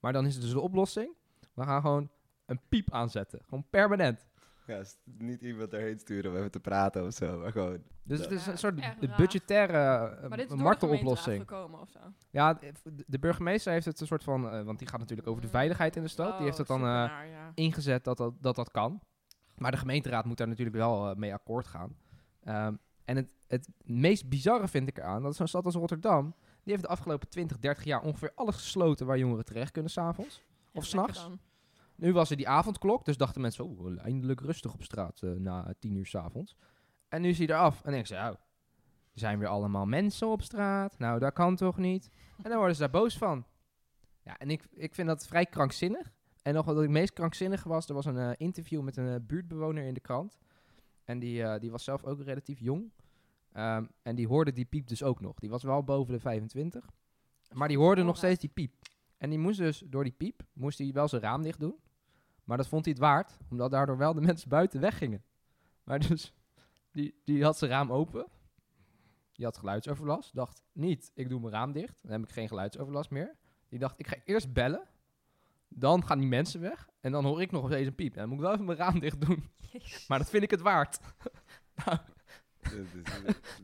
[0.00, 1.14] Maar dan is het dus de oplossing.
[1.54, 2.10] We gaan gewoon
[2.46, 3.40] een piep aanzetten.
[3.44, 4.26] Gewoon permanent.
[4.66, 7.38] Ja, niet iemand erheen sturen om even te praten of zo.
[7.38, 7.82] Maar gewoon...
[8.02, 8.24] Dus Ja.
[8.24, 11.40] het is Ja, een soort budgettaire eh, Maar dit is door de gemeenteraad marteloplossing.
[11.40, 11.98] gekomen of zo.
[12.30, 12.58] Ja,
[13.06, 15.96] de, burgemeester heeft het een soort van, eh, want die gaat natuurlijk over de veiligheid
[15.96, 16.36] in de stad.
[16.36, 17.50] die heeft het dan Oh, eh, supernaar, ja.
[17.54, 19.00] ingezet dat dat, dat dat kan.
[19.56, 21.96] Maar de gemeenteraad moet daar natuurlijk wel eh, mee akkoord gaan.
[22.42, 22.74] Ehm,
[23.04, 26.72] en het, het meest bizarre vind ik eraan, dat is zo'n stad als Rotterdam, die
[26.72, 30.36] heeft de afgelopen 20, 30 jaar ongeveer alles gesloten waar jongeren terecht kunnen s'avonds.
[30.72, 31.22] Ja, Of s'nachts.
[31.22, 31.38] dan.
[31.96, 35.74] Nu was er die avondklok, dus dachten mensen, oh, eindelijk rustig op straat eh, na
[35.78, 36.56] tien uur s'avonds.
[37.08, 37.76] En nu is hij eraf.
[37.76, 38.38] En dan denk ze, oh, er
[39.12, 40.98] zijn weer allemaal mensen op straat.
[40.98, 42.10] Nou, dat kan toch niet?
[42.36, 43.44] En dan worden ze daar boos van.
[44.22, 46.12] Ja, en ik, ik vind dat vrij krankzinnig.
[46.42, 49.20] En nog wat het meest krankzinnige was, er was een eh, interview met een eh,
[49.26, 50.38] buurtbewoner in de krant.
[51.04, 52.92] En die, die was zelf ook relatief jong.
[53.52, 55.38] Ehm, en die hoorde die piep dus ook nog.
[55.38, 56.88] Die was wel boven de 25.
[57.52, 58.72] Maar die hoorde nog steeds die piep.
[59.18, 61.76] En die moest dus door die piep, moest hij wel zijn raam dicht doen.
[62.44, 65.24] Maar dat vond hij het waard, omdat daardoor wel de mensen buiten weggingen.
[65.84, 66.34] Maar dus,
[66.92, 68.26] die, die had zijn raam open.
[69.32, 70.34] Die had geluidsoverlast.
[70.34, 71.98] Dacht, niet, ik doe mijn raam dicht.
[72.02, 73.36] Dan heb ik geen geluidsoverlast meer.
[73.68, 74.88] Die dacht, ik ga eerst bellen.
[75.68, 76.88] Dan gaan die mensen weg.
[77.00, 78.14] En dan hoor ik nog eens een piep.
[78.14, 79.50] Dan moet ik wel even mijn raam dicht doen.
[79.56, 80.06] Jezus.
[80.08, 80.98] Maar dat vind ik het waard.
[81.84, 81.98] nou,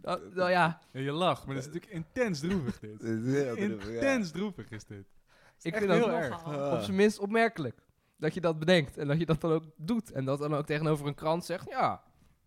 [0.02, 3.02] nou, nou ja, Ja, je lacht, maar dat is natuurlijk intens droevig dit.
[3.66, 5.06] Intens droevig is dit.
[5.60, 6.72] ik vind dat heel nog erg.
[6.72, 7.82] Op zijn minst opmerkelijk.
[8.20, 8.98] Dat je dat bedenkt.
[8.98, 10.12] En dat je dat dan ook doet.
[10.12, 12.00] En dat dan ook tegenover een krant zegt, ja,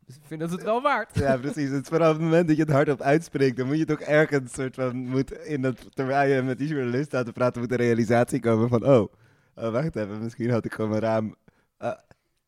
[0.05, 1.15] dus ik vind dat het wel waard.
[1.19, 1.69] Ja, precies.
[1.69, 4.75] Het vanaf het moment dat je het hardop uitspreekt, dan moet je toch ergens soort
[4.75, 8.39] van moet in dat terwijl je met die journalist staat te praten, moet de realisatie
[8.39, 9.13] komen van oh,
[9.55, 11.35] oh, wacht even, misschien had ik gewoon mijn raam.
[11.77, 11.91] eh,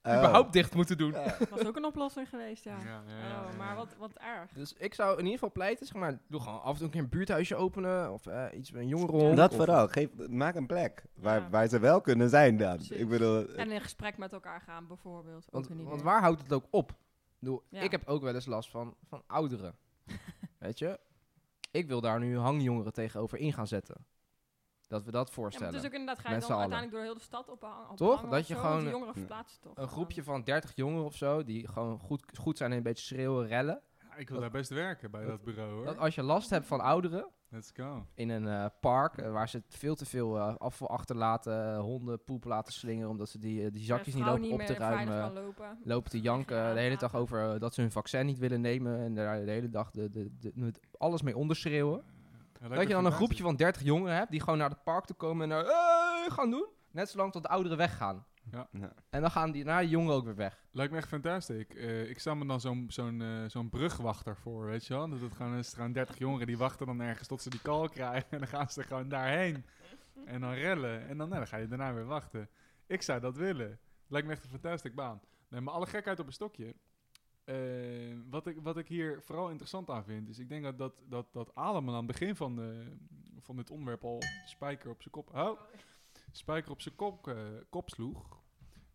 [0.06, 0.18] oh.
[0.18, 1.12] Überhaupt dicht moeten doen.
[1.12, 1.36] Ja.
[1.40, 2.78] Dat was ook een oplossing geweest, ja.
[2.80, 4.52] Ja, ja, ja, oh, maar wat, wat erg.
[4.54, 6.92] Dus ik zou in ieder geval pleiten, zeg maar, doe gewoon af en toe een
[6.92, 8.12] keer een buurthuisje openen.
[8.14, 9.38] Of eh, iets met een jongerenhond.
[9.38, 9.88] Dat of- vooral.
[9.88, 11.50] Geef, maak een plek waar, Ja.
[11.50, 12.80] waar ze wel kunnen zijn dan.
[12.90, 15.46] Ik bedoel, En in gesprek met elkaar gaan, bijvoorbeeld.
[15.50, 16.90] Want, want waar houdt het ook op?
[16.90, 16.96] Ik,
[17.40, 17.82] bedoel, Ja.
[17.82, 19.76] ik heb ook wel eens last van, van ouderen.
[20.60, 21.00] Weet je?
[21.72, 24.06] Ik wil daar nu hangjongeren tegenover in gaan zetten.
[24.88, 25.74] Dat we dat Ja, maar voorstellen.
[25.74, 27.98] het is ook inderdaad, ga je Met dan uiteindelijk door heel de stad op, op
[27.98, 28.16] Toch?
[28.16, 29.74] hangen Dat je zo, gewoon een- jongeren verplaatsen toch.
[29.76, 33.06] een groepje van 30 jongeren of zo, die gewoon goed, goed zijn en een beetje
[33.06, 33.82] schreeuwen, rellen.
[34.10, 35.86] Ja, ik wil daar best werken bij dat bureau hoor.
[35.86, 38.06] Dat als je last hebt van ouderen Let's go.
[38.14, 42.44] in een eh, park eh, waar ze veel te veel eh, afval achterlaten, honden poep
[42.46, 45.34] laten slingeren omdat ze die, die zakjes niet lopen op te ruimen.
[45.34, 45.80] lopen.
[45.84, 49.00] lopen te janken Ja, de hele dag over dat ze hun vaccin niet willen nemen
[49.00, 52.04] en daar de hele dag de, de, de, alles mee onderschreeuwen.
[52.62, 55.06] Ja, Dat je dan een groepje van 30 jongeren hebt die gewoon naar het park
[55.06, 56.68] toe komen en daar "Hey!" gaan doen.
[56.92, 58.26] Net zolang tot de ouderen weggaan.
[58.52, 58.68] Ja.
[59.10, 60.66] En dan gaan die naar de jongeren ook weer weg.
[60.72, 61.58] Lijkt me echt fantastisch.
[61.58, 65.10] Ik, eh, ik stel me dan zo'n zo'n eh, zo'n brugwachter voor, weet je wel.
[65.10, 67.90] Dat het gewoon, is gewoon 30 jongeren die wachten dan ergens tot ze die call
[67.90, 68.30] krijgen.
[68.32, 69.66] En dan gaan ze er gewoon daarheen.
[70.26, 71.08] En dan rellen.
[71.08, 72.50] En dan, nou, dan ga je daarna weer wachten.
[72.88, 73.80] Ik zou dat willen.
[74.08, 75.22] Lijkt me echt een fantastische baan.
[75.50, 76.76] Nee, maar alle gekheid op een stokje.
[77.46, 80.94] Eh, wat, ik, wat ik hier vooral interessant aan vind, is ik denk dat, dat,
[81.10, 82.98] dat, dat aan het begin van, de,
[83.40, 85.60] van dit onderwerp al spijker op zijn kop, oh,
[86.32, 87.36] spijker op zijn kop, eh,
[87.70, 88.44] kop sloeg.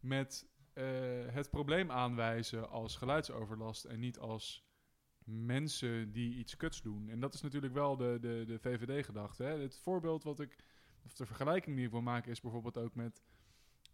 [0.01, 0.85] Met eh,
[1.27, 4.69] het probleem aanwijzen als geluidsoverlast en niet als
[5.25, 7.09] mensen die iets kuts doen.
[7.09, 9.43] En dat is natuurlijk wel de, de, de VVD-gedachte.
[9.43, 10.57] Het voorbeeld wat ik,
[11.05, 13.23] of de vergelijking die ik wil maken, is bijvoorbeeld ook met.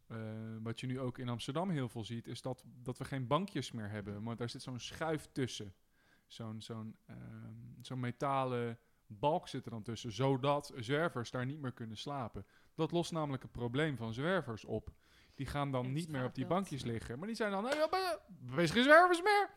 [0.07, 0.19] Eh,
[0.63, 3.73] wat je nu ook in Amsterdam heel veel ziet, is dat, dat we geen bankjes
[3.73, 4.23] meer hebben.
[4.23, 5.75] Maar daar zit zo'n schuif tussen.
[6.27, 11.73] Zo'n zo'n ehm, zo'n metalen balk zit er dan tussen, zodat zwervers daar niet meer
[11.73, 12.47] kunnen slapen.
[12.75, 14.91] Dat lost namelijk het probleem van zwervers op.
[15.35, 17.19] Die gaan dan niet meer op die bankjes liggen.
[17.19, 19.51] Maar die zijn dan, er is geen zwervers meer.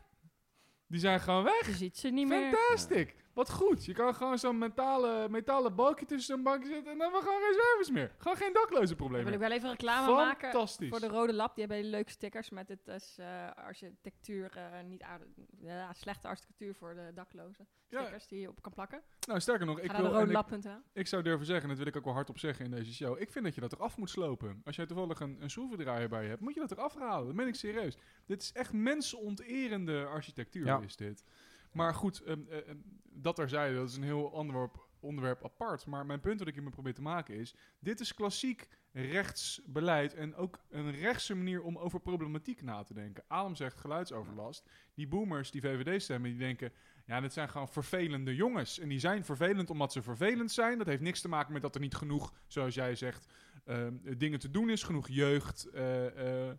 [0.88, 1.66] Die zijn gewoon weg.
[1.66, 2.54] Je ziet ze niet meer.
[2.54, 3.16] Fantastic.
[3.40, 3.86] Wat goed.
[3.86, 7.26] Je kan gewoon zo'n metalen, metalen balkje tussen zo'n bankje zetten en dan hebben we
[7.26, 8.12] gewoon geen zwervers meer.
[8.18, 9.26] Gewoon geen dakloze Dan problemen.
[9.26, 10.90] wil ik wel even reclame maken Fantastisch.
[10.90, 11.56] voor de Rode Lab.
[11.56, 15.28] Die hebben hele leuke stickers met het is, eh, architectuur, eh, niet aardig,
[15.60, 17.68] ja, slechte architectuur voor de daklozen.
[17.90, 18.00] Ja.
[18.00, 19.02] Stickers die je op kan plakken.
[19.28, 22.04] Nou, sterker nog, ik, wil, ik, ik zou durven zeggen, en dat wil ik ook
[22.06, 23.22] wel hardop zeggen in deze show.
[23.22, 24.62] Ik vind dat je dat eraf moet slopen.
[24.66, 27.26] Als jij toevallig een, een schroevendraaier bij je hebt, moet je dat eraf halen.
[27.28, 27.98] Dat ben ik serieus.
[28.26, 30.80] Dit is echt mensonterende architectuur, Ja.
[30.82, 31.24] is dit.
[31.72, 35.86] Maar goed, eh, ehm, dat terzijde, dat is een heel onderwerp, onderwerp apart.
[35.86, 37.56] Maar mijn punt wat ik hiermee probeer te maken is...
[37.80, 43.24] dit is klassiek rechtsbeleid en ook een rechtse manier om over problematiek na te denken.
[43.28, 44.70] Adam zegt geluidsoverlast.
[44.94, 46.74] Die boomers, die VVD stemmen, die denken...
[47.06, 48.80] ja, dit zijn gewoon vervelende jongens.
[48.80, 50.78] En die zijn vervelend omdat ze vervelend zijn.
[50.78, 53.28] Dat heeft niks te maken met dat er niet genoeg, zoals jij zegt...
[53.66, 55.66] ehm, dingen te doen is, genoeg jeugd...
[55.66, 56.58] eh, eh,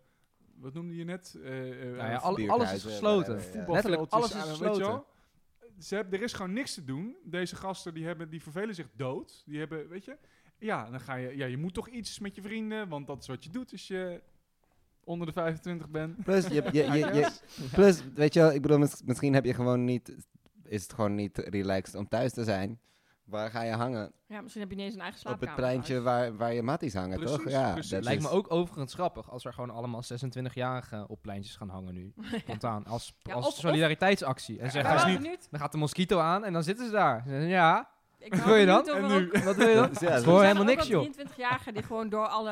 [0.61, 1.37] wat noemde je net?
[1.43, 3.35] Eh, eh, Nou ja, eh, al- alles is Buurthuizen, gesloten.
[3.73, 5.03] Letterlijk, alles is gesloten.
[5.79, 7.15] Ze hebben, er is gewoon niks te doen.
[7.23, 9.43] Deze gasten die hebben, die vervelen zich dood.
[9.45, 10.17] Die hebben, weet je,
[10.57, 13.27] ja, dan ga je, ja, je moet toch iets met je vrienden, want dat is
[13.27, 14.21] wat je doet als je
[15.03, 16.23] onder de 25 bent.
[16.23, 17.29] Plus, je, je, je, je-
[17.71, 20.15] plus, weet je wel, ik bedoel, mis- misschien heb je gewoon niet,
[20.63, 22.79] is het gewoon niet relaxed om thuis te zijn.
[23.31, 24.11] Waar ga je hangen?
[24.27, 25.69] Ja, misschien heb je niet eens een eigen Op het slaapkamer.
[25.69, 27.49] pleintje waar, waar je matties hangen, Precies, toch?
[27.49, 27.91] Ja, precies.
[27.91, 31.93] dat Lijkt me ook overigens grappig als er gewoon allemaal 26-jarigen op pleintjes gaan hangen
[31.93, 32.13] nu.
[32.39, 32.85] Spontaan.
[32.85, 34.59] Als, Ja, als of- solidariteitsactie.
[34.59, 35.47] En zeggen, ze benieuwd.
[35.51, 37.21] dan gaat de mosquito aan en dan zitten ze daar.
[37.23, 37.89] Ze zeggen, ja,
[38.19, 38.87] Ik wil je dan?
[38.87, 39.25] En nu?
[39.25, 39.83] ook- wat wil je dan?
[39.83, 41.03] Ja, dat is zijn helemaal niks, joh.
[41.03, 42.51] 23-jarigen die gewoon door alle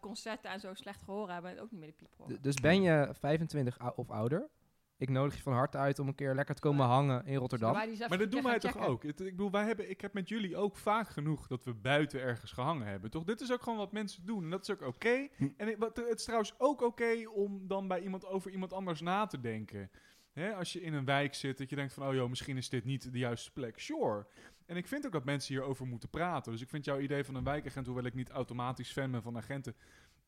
[0.00, 1.60] concerten en zo slecht gehoord hebben.
[1.60, 2.36] Ook niet meer de piep horen.
[2.36, 4.48] D- Dus ben je 25 ou- of ouder?
[4.98, 7.72] Ik nodig je van harte uit om een keer lekker te komen hangen in Rotterdam.
[8.08, 9.02] Maar dat doen wij toch ook?
[9.02, 12.20] Het- ik bedoel, wij hebben, ik heb met jullie ook vaak genoeg dat we buiten
[12.20, 13.10] ergens gehangen hebben.
[13.10, 13.24] Toch?
[13.24, 14.44] Dit is ook gewoon wat mensen doen.
[14.44, 15.28] En dat is ook oké.
[15.36, 15.48] Hm.
[15.56, 19.40] En het is trouwens ook oké om dan bij iemand over iemand anders na te
[19.40, 19.90] denken.
[20.32, 22.68] Hè, als je in een wijk zit, dat je denkt van, oh joh, misschien is
[22.68, 23.78] dit niet de juiste plek.
[23.80, 24.26] Sure.
[24.66, 26.52] En ik vind ook dat mensen hierover moeten praten.
[26.52, 29.36] Dus ik vind jouw idee van een wijkagent, hoewel ik niet automatisch fan ben van
[29.36, 29.74] agenten,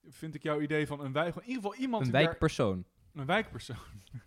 [0.08, 2.84] vind ik jouw idee van een wijk, in ieder geval iemand Een wijkpersoon.
[3.14, 3.76] Een wijkpersoon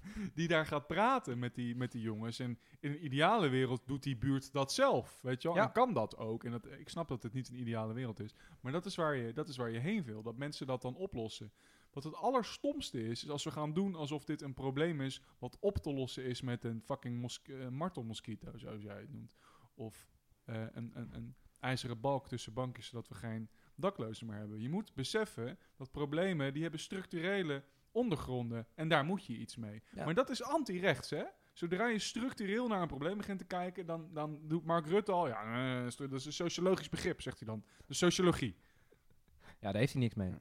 [0.36, 2.40] die daar gaat praten met die, met die jongens.
[2.40, 5.58] En in een ideale wereld doet die buurt dat zelf, weet je wel.
[5.58, 5.64] Ja.
[5.64, 6.44] En kan dat ook.
[6.44, 8.36] En dat, ik snap dat het niet een ideale wereld is.
[8.62, 10.22] Maar dat is, waar je, dat is waar je heen wil.
[10.22, 11.52] Dat mensen dat dan oplossen.
[11.92, 15.22] Wat het allerstomste is, is als we gaan doen alsof dit een probleem is...
[15.40, 19.36] wat op te lossen is met een fucking mos- eh, martelmosquito, zoals jij het noemt.
[19.76, 20.08] Of
[20.44, 24.62] eh, een, een, een ijzeren balk tussen bankjes, zodat we geen daklozen meer hebben.
[24.62, 28.68] Je moet beseffen dat problemen, die hebben structurele ondergronden.
[28.76, 29.84] En daar moet je iets mee.
[29.92, 30.06] Ja.
[30.06, 31.24] Maar dat is anti-rechts, hè?
[31.54, 35.28] Zodra je structureel naar een probleem begint te kijken, dan, dan doet Mark Rutte al...
[35.28, 37.64] Ja, eh, dat is een sociologisch begrip, zegt hij dan.
[37.88, 38.56] De sociologie.
[39.60, 40.34] Ja, daar heeft hij niks mee.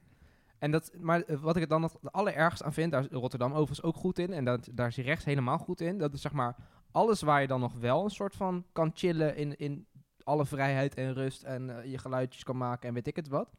[0.63, 3.07] En dat, maar eh, wat ik het dan nog het allerergst aan vind, daar is
[3.11, 4.33] Rotterdam overigens ook goed in.
[4.33, 5.97] En dat, daar is hij rechts helemaal goed in.
[5.97, 6.55] Dat is zeg maar
[6.91, 9.87] alles waar je dan nog wel een soort van kan chillen in, in
[10.23, 11.43] alle vrijheid en rust.
[11.43, 13.55] En eh, je geluidjes kan maken en weet ik het wat.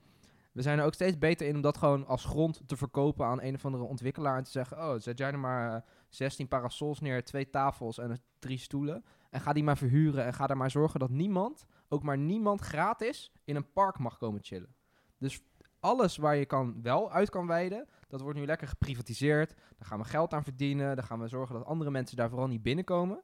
[0.55, 3.43] We zijn er ook steeds beter in om dat gewoon als grond te verkopen aan
[3.43, 4.37] een of andere ontwikkelaar.
[4.37, 8.11] En te zeggen, oh, zet jij er maar eh, 16 parasols neer, twee tafels en
[8.11, 9.05] eh, drie stoelen.
[9.31, 12.61] En ga die maar verhuren en ga er maar zorgen dat niemand, ook maar niemand
[12.61, 14.75] gratis, in een park mag komen chillen.
[15.19, 15.43] Dus
[15.81, 19.55] alles waar je kan, wel uit kan wijden, dat wordt nu lekker geprivatiseerd.
[19.55, 20.97] Daar gaan we geld aan verdienen.
[20.97, 23.23] Daar gaan we zorgen dat andere mensen daar vooral niet binnenkomen.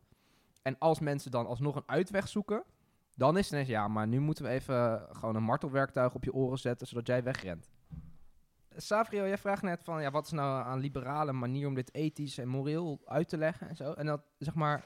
[0.62, 2.64] En als mensen dan alsnog een uitweg zoeken,
[3.20, 6.24] dan is het ineens, ja, maar nu moeten we even eh, gewoon een martelwerktuig op
[6.24, 7.70] je oren zetten, zodat jij wegrent.
[8.76, 12.38] Savrio, jij vraagt net van, ja, wat is nou aan liberale manier om dit ethisch
[12.38, 13.92] en moreel uit te leggen en zo.
[13.92, 14.84] En dat, zeg maar,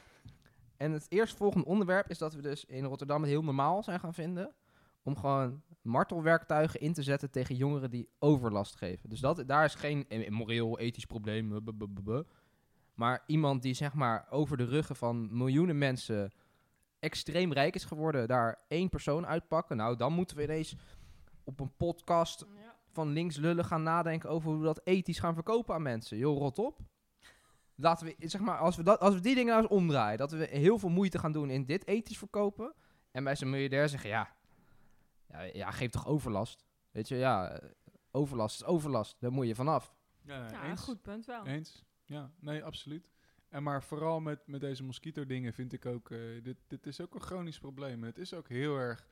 [0.77, 4.15] en het eerstvolgende onderwerp is dat we dus in Rotterdam het heel normaal zijn gaan
[4.15, 4.55] vinden
[5.03, 9.09] om gewoon martelwerktuigen in te zetten tegen jongeren die overlast geven.
[9.09, 11.63] Dus dat, daar is geen eh, moreel, ethisch probleem.
[12.95, 16.33] Maar iemand die zeg maar over de ruggen van miljoenen mensen
[17.05, 19.77] extreem rijk is geworden, daar één persoon uitpakken.
[19.77, 20.77] Nou, dan moeten we ineens
[21.45, 22.75] op een podcast Ja.
[22.93, 26.17] van links lullen gaan nadenken over hoe we dat ethisch gaan verkopen aan mensen.
[26.19, 26.79] Joh, rot op.
[27.77, 30.31] laten we, zeg maar, als we, dat, als we die dingen nou eens omdraaien, dat
[30.31, 32.75] we heel veel moeite gaan doen in dit ethisch verkopen,
[33.11, 34.35] en bij zo'n miljardair zeggen, ja,
[35.29, 36.65] ja, ja, geef toch overlast.
[36.91, 37.61] Weet je, ja,
[38.11, 39.95] overlast is overlast, daar moet je vanaf.
[40.23, 40.81] Ja, Ja, eens.
[40.81, 41.47] goed punt wel.
[41.47, 41.85] Eens.
[42.05, 43.11] Ja, nee, absoluut.
[43.55, 46.11] En maar vooral met, met deze mosquito-dingen vind ik ook...
[46.11, 48.03] eh, dit, dit is ook een chronisch probleem.
[48.03, 49.09] Het is ook heel erg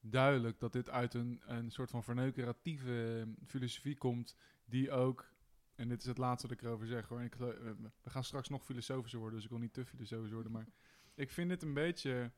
[0.00, 4.36] duidelijk dat dit uit een, een soort van verneukeratieve eh, filosofie komt...
[4.64, 5.34] die ook...
[5.74, 7.22] En dit is het laatste wat ik erover zeg hoor.
[7.22, 7.38] Ik, eh,
[8.02, 10.52] we gaan straks nog filosofischer worden, dus ik wil niet te filosofisch worden.
[10.52, 10.66] Maar
[11.24, 12.32] ik vind dit een beetje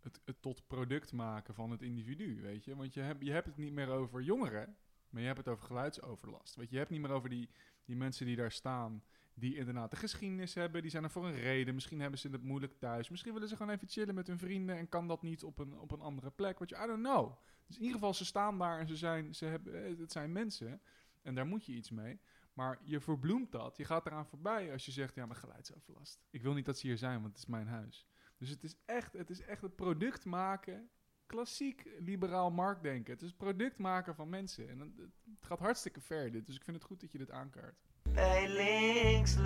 [0.00, 2.76] het, het tot product maken van het individu, weet je.
[2.76, 4.76] Want je, hebt je hebt het niet meer over jongeren,
[5.10, 6.54] maar je hebt het over geluidsoverlast.
[6.54, 7.48] Weet je, je hebt het niet meer over die,
[7.84, 9.02] die mensen die daar staan,
[9.38, 11.74] die inderdaad de geschiedenis hebben, die zijn er voor een reden.
[11.74, 13.08] Misschien hebben ze het moeilijk thuis.
[13.08, 15.78] Misschien willen ze gewoon even chillen met hun vrienden en kan dat niet op een,
[15.78, 16.58] op een andere plek.
[16.58, 17.38] Weet je, I don't know.
[17.66, 20.32] Dus in ieder geval, ze staan daar en ze zijn, ze hebben, eh, het zijn
[20.32, 20.80] mensen
[21.22, 22.20] en daar moet je iets mee.
[22.52, 23.76] Maar je verbloemt dat.
[23.76, 26.26] Je gaat eraan voorbij als je zegt, ja, maar geluidsoverlast.
[26.30, 28.06] Ik wil niet dat ze hier zijn, want het is mijn huis.
[28.36, 30.90] Dus het is echt het, is echt het product maken
[31.28, 33.12] klassiek liberaal marktdenken.
[33.12, 34.68] Het is product maken van mensen.
[34.68, 36.46] En het, het gaat hartstikke ver dit.
[36.46, 37.78] Dus ik vind het goed dat je dit aankaart.
[38.18, 39.36] Bij links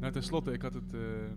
[0.00, 1.30] Nou, tenslotte, ik had het, eh,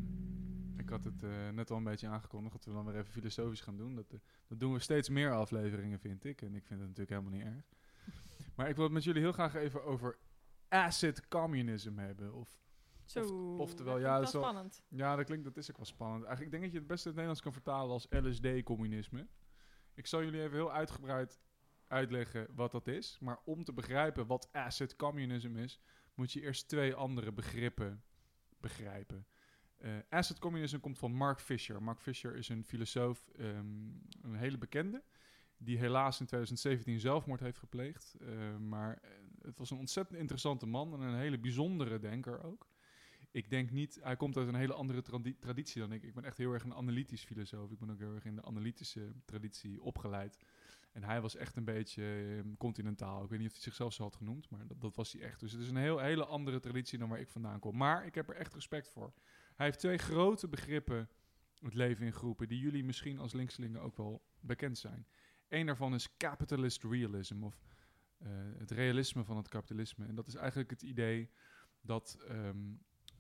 [0.78, 3.62] ik had het eh, net al een beetje aangekondigd dat we dan weer even filosofisch
[3.62, 3.96] gaan doen.
[3.96, 6.42] Dat, eh, dat doen we steeds meer afleveringen, vind ik.
[6.42, 7.66] En ik vind het natuurlijk helemaal niet erg.
[8.56, 10.18] Maar ik wil het met jullie heel graag even over
[10.68, 12.34] acid communism hebben.
[12.34, 12.60] Of
[13.06, 14.84] Zo, Of- oftewel, dat ja, dat is wel- spannend.
[14.90, 16.24] Ja, dat klinkt, dat is ook wel spannend.
[16.24, 19.28] Eigenlijk ik denk dat je het beste in het Nederlands kan vertalen als LSD-communisme.
[19.94, 21.40] Ik zal jullie even heel uitgebreid
[21.88, 23.18] uitleggen wat dat is.
[23.20, 25.82] Maar om te begrijpen wat acid communism is,
[26.14, 28.04] moet je eerst twee andere begrippen
[28.60, 29.28] begrijpen.
[29.78, 31.84] Eh, acid communism komt van Mark Fisher.
[31.84, 33.66] Mark Fisher is een filosoof, ehm,
[34.22, 35.04] een hele bekende,
[35.58, 38.16] die helaas in 2017 zelfmoord heeft gepleegd.
[38.20, 39.10] Eh, maar eh,
[39.42, 42.68] het was een ontzettend interessante man en een hele bijzondere denker ook.
[43.32, 46.04] Ik denk niet, hij komt uit een hele andere tradi- traditie dan ik.
[46.04, 47.72] Ik ben echt heel erg een analytisch filosoof.
[47.72, 50.38] Ik ben ook heel erg in de analytische traditie opgeleid.
[50.98, 53.24] En hij was echt een beetje ehm, continentaal.
[53.24, 55.40] Ik weet niet of hij zichzelf zo had genoemd, maar dat, dat was hij echt.
[55.40, 57.78] Dus het is een heel, hele andere traditie dan waar ik vandaan kom.
[57.78, 59.14] Maar ik heb er echt respect voor.
[59.56, 61.10] Hij heeft twee grote begrippen
[61.60, 65.08] het leven in groepen, die jullie misschien als linkselingen ook wel bekend zijn.
[65.48, 67.66] Eén daarvan is capitalist realism, of
[68.18, 70.06] eh, het realisme van het kapitalisme.
[70.06, 71.30] En dat is eigenlijk het idee
[71.82, 72.74] dat ehm,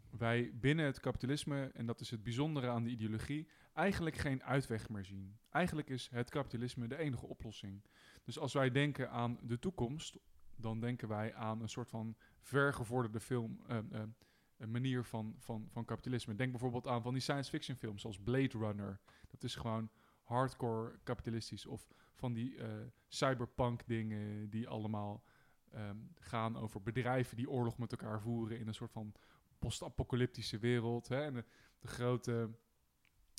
[0.09, 4.89] wij binnen het kapitalisme, en dat is het bijzondere aan de ideologie, eigenlijk geen uitweg
[4.89, 5.37] meer zien.
[5.49, 7.83] Eigenlijk is het kapitalisme de enige oplossing.
[8.23, 10.17] Dus als wij denken aan de toekomst,
[10.55, 15.85] dan denken wij aan een soort van vergevorderde film, eh, eh, manier van, van, van
[15.85, 16.35] kapitalisme.
[16.35, 18.99] Denk bijvoorbeeld aan van die science fiction films zoals Blade Runner.
[19.27, 19.89] Dat is gewoon
[20.23, 21.65] hardcore kapitalistisch.
[21.65, 22.69] Of van die eh,
[23.07, 25.23] cyberpunk dingen die allemaal
[25.71, 29.13] ehm, gaan over bedrijven die oorlog met elkaar voeren in een soort van
[29.59, 31.07] post-apocalyptische wereld.
[31.07, 31.21] Hè?
[31.21, 31.33] En
[31.79, 32.49] de grote,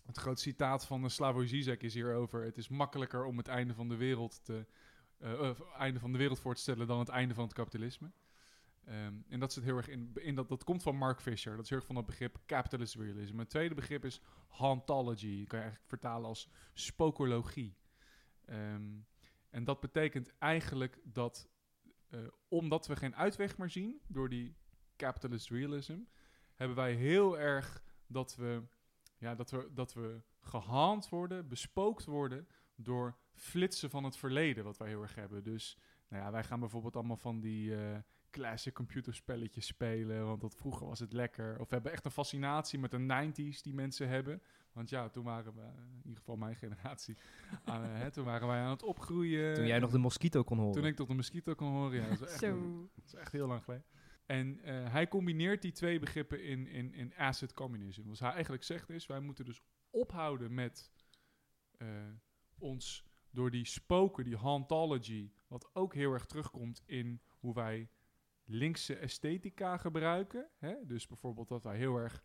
[0.09, 2.45] het grote citaat van de Slavoj Zizek is hierover.
[2.45, 4.67] Het is makkelijker om het einde van de wereld te,
[5.19, 8.11] eh, eh, einde van de wereld voor te stellen dan het einde van het kapitalisme.
[8.85, 11.55] Ehm, en dat zit heel erg in, in dat, dat komt van Mark Fisher.
[11.55, 13.39] Dat is heel erg van dat begrip capitalist realism.
[13.39, 15.39] Het tweede begrip is hauntology.
[15.39, 17.77] Dat kan je eigenlijk vertalen als spokologie.
[18.45, 18.99] Ehm,
[19.51, 21.49] en dat betekent eigenlijk dat,
[22.09, 24.57] eh, omdat we geen uitweg meer zien door die
[24.97, 25.99] capitalist realism,
[26.55, 28.63] hebben wij heel erg dat we,
[29.19, 34.77] ja, dat we, dat we gehaand worden, bespookt worden door flitsen van het verleden, wat
[34.77, 35.43] wij heel erg hebben.
[35.43, 35.79] Dus
[36.09, 37.97] nou ja, wij gaan bijvoorbeeld allemaal van die eh,
[38.31, 41.61] classic computerspelletjes spelen, want dat vroeger was het lekker.
[41.61, 44.43] Of we hebben echt een fascinatie met de 90s die mensen hebben.
[44.73, 47.17] Want ja, toen waren we, in ieder geval mijn generatie,
[47.65, 49.55] aan, eh, hè, toen waren wij aan het opgroeien.
[49.55, 50.75] Toen jij nog de mosquito kon horen.
[50.75, 52.09] Toen ik tot een mosquito kon horen, ja.
[52.09, 52.89] Dat is echt, Zo.
[52.95, 53.85] dat is echt heel lang geleden.
[54.29, 58.09] En eh, hij combineert die twee begrippen in, in, in acid communism.
[58.09, 60.93] Wat hij eigenlijk zegt is, wij moeten dus ophouden met
[61.79, 61.89] eh,
[62.59, 67.91] ons door die spoken, die hauntology, wat ook heel erg terugkomt in hoe wij
[68.45, 70.49] linkse esthetica gebruiken.
[70.59, 70.75] Hè?
[70.87, 72.25] Dus bijvoorbeeld dat wij heel erg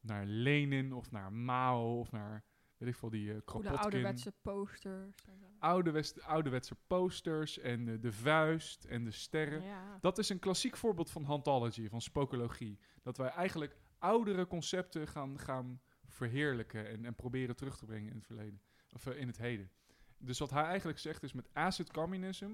[0.00, 2.44] naar Lenin of naar Mao of naar,
[2.82, 5.14] weet ik veel, die uh, Goede Kropotkin ouderwetse posters.
[6.20, 9.62] ouderwetse posters en eh, de vuist en de sterren.
[9.62, 9.98] Ja.
[10.00, 12.78] Dat is een klassiek voorbeeld van hauntology, van spokologie.
[13.02, 18.16] Dat wij eigenlijk oudere concepten gaan, gaan verheerlijken en, en proberen terug te brengen in
[18.16, 18.60] het verleden.
[18.92, 19.70] Of eh, in het heden.
[20.18, 22.50] Dus wat hij eigenlijk zegt is met acid communism,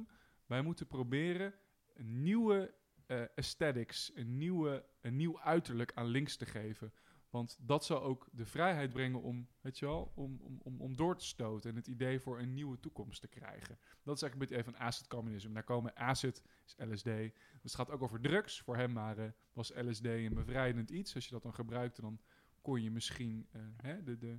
[0.46, 1.54] wij moeten proberen
[1.94, 2.74] een nieuwe
[3.06, 6.92] eh, aesthetics, een, nieuwe, een nieuw uiterlijk aan links te geven.
[7.30, 11.16] Want dat zou ook de vrijheid brengen om, weet je om, om, om, om door
[11.16, 13.78] te stoten en het idee voor een nieuwe toekomst te krijgen.
[14.02, 15.52] Dat is eigenlijk een beetje van acid communism.
[15.52, 17.04] Daar komen acid, is LSD.
[17.04, 18.60] Dus het gaat ook over drugs.
[18.60, 21.14] Voor hem waren, was LSD een bevrijdend iets.
[21.14, 22.20] Als je dat dan gebruikte, dan
[22.60, 24.38] kon je misschien eh, hè, de, de,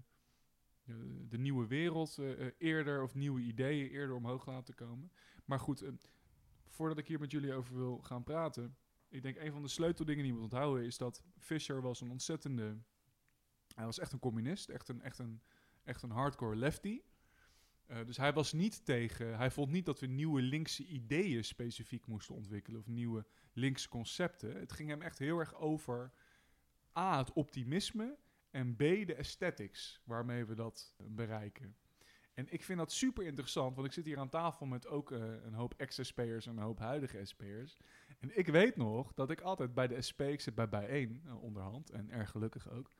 [1.27, 5.11] de, nieuwe wereld eh, eh, eerder, of nieuwe ideeën eerder omhoog laten komen.
[5.45, 5.83] Maar goed,
[6.67, 8.77] voordat ik hier met jullie over wil gaan praten,
[9.09, 12.11] ik denk een van de sleuteldingen die je moet onthouden is dat Fisher was een
[12.11, 12.77] ontzettende,
[13.75, 15.41] hij was echt een communist, echt een, echt een,
[15.83, 17.01] echt een hardcore lefty.
[17.85, 22.07] Eh, dus hij was niet tegen, hij vond niet dat we nieuwe linkse ideeën specifiek
[22.07, 24.59] moesten ontwikkelen of nieuwe linkse concepten.
[24.59, 26.11] Het ging hem echt heel erg over
[26.97, 28.17] A, het optimisme
[28.51, 31.77] en B, de aesthetics waarmee we dat bereiken.
[32.33, 35.43] En ik vind dat super interessant, want ik zit hier aan tafel met ook eh,
[35.43, 37.77] een hoop ex-SP'ers en een hoop huidige SP'ers.
[38.19, 41.43] En ik weet nog dat ik altijd bij de SP, ik zit bij bijeen uh,
[41.43, 42.91] onderhand en erg gelukkig ook.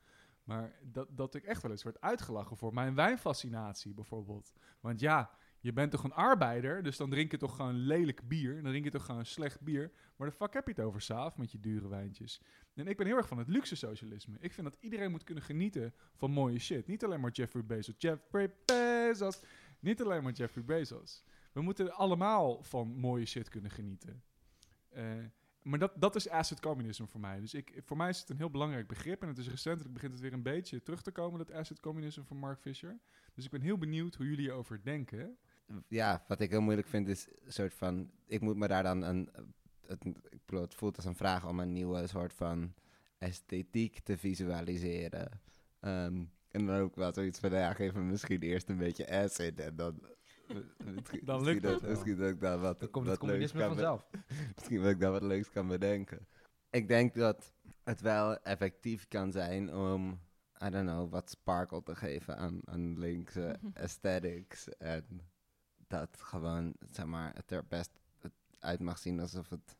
[0.44, 4.52] Maar dat, dat ik echt wel eens werd uitgelachen voor mijn wijnfascinatie bijvoorbeeld.
[4.80, 8.54] Want ja, je bent toch een arbeider, dus dan drink je toch gewoon lelijk bier.
[8.54, 9.92] Dan drink je toch gewoon slecht bier.
[10.16, 12.40] Maar de fuck heb je het over, Saaf, met je dure wijntjes?
[12.74, 14.36] En ik ben heel erg van het luxe socialisme.
[14.40, 16.86] Ik vind dat iedereen moet kunnen genieten van mooie shit.
[16.86, 17.94] Niet alleen maar Jeffrey Bezos.
[17.98, 19.40] Jeffrey Bezos.
[19.80, 21.24] Niet alleen maar Jeffrey Bezos.
[21.52, 24.22] We moeten allemaal van mooie shit kunnen genieten.
[24.90, 25.04] Eh,
[25.62, 27.40] maar dat, dat is asset communism voor mij.
[27.40, 29.22] Dus ik, voor mij is het een heel belangrijk begrip.
[29.22, 32.22] En het is recentelijk begint het weer een beetje terug te komen, dat asset communism
[32.22, 32.98] van Mark Fisher.
[33.34, 35.38] Dus ik ben heel benieuwd hoe jullie erover denken.
[35.88, 38.10] ja, wat ik heel moeilijk vind is een soort van...
[38.26, 39.30] Ik moet me daar dan een...
[39.86, 42.74] Het, ik bedoel, het voelt als een vraag om een nieuwe soort van
[43.18, 45.40] esthetiek te visualiseren.
[45.80, 49.76] Ehm, en dan ook wel zoiets van, ja, geef misschien eerst een beetje acid en
[49.76, 50.00] dan...
[50.94, 51.90] misschien- Dan lukt dat- het.
[51.90, 54.06] Misschien dat ik dan wat, Dan komt wat het communisme vanzelf.
[54.56, 56.26] Misschien dat ik daar wat leuks kan bedenken.
[56.70, 57.52] Ik denk dat
[57.84, 60.20] het wel effectief kan zijn om,
[60.64, 64.68] I don't know, wat sparkle te geven aan, aan linkse aesthetics.
[64.68, 65.20] En
[65.86, 67.90] dat gewoon, zeg maar, het er best
[68.58, 69.76] uit mag zien alsof het,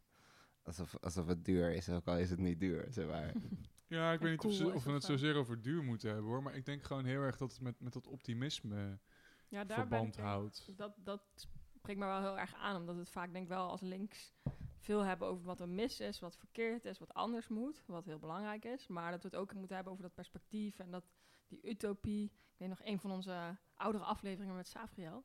[0.62, 3.32] alsof, alsof het duur is, ook al is het niet duur, zeg maar.
[3.86, 5.12] Ja, ik weet niet of, ze- of we het zo.
[5.12, 6.42] zozeer over duur moeten hebben hoor.
[6.42, 8.98] Maar ik denk gewoon heel erg dat het met, met dat optimisme
[9.51, 10.72] Ja, daar ben verband ik, houdt.
[10.76, 11.22] Dat, dat
[11.74, 14.32] spreekt me wel heel erg aan, omdat het vaak denk ik wel als links
[14.78, 18.18] veel hebben over wat er mis is, wat verkeerd is, wat anders moet, wat heel
[18.18, 18.86] belangrijk is.
[18.86, 21.05] Maar dat we het ook moeten hebben over dat perspectief en dat
[21.48, 22.24] die utopie.
[22.24, 25.24] Ik weet nog een van onze oudere afleveringen met Savriel.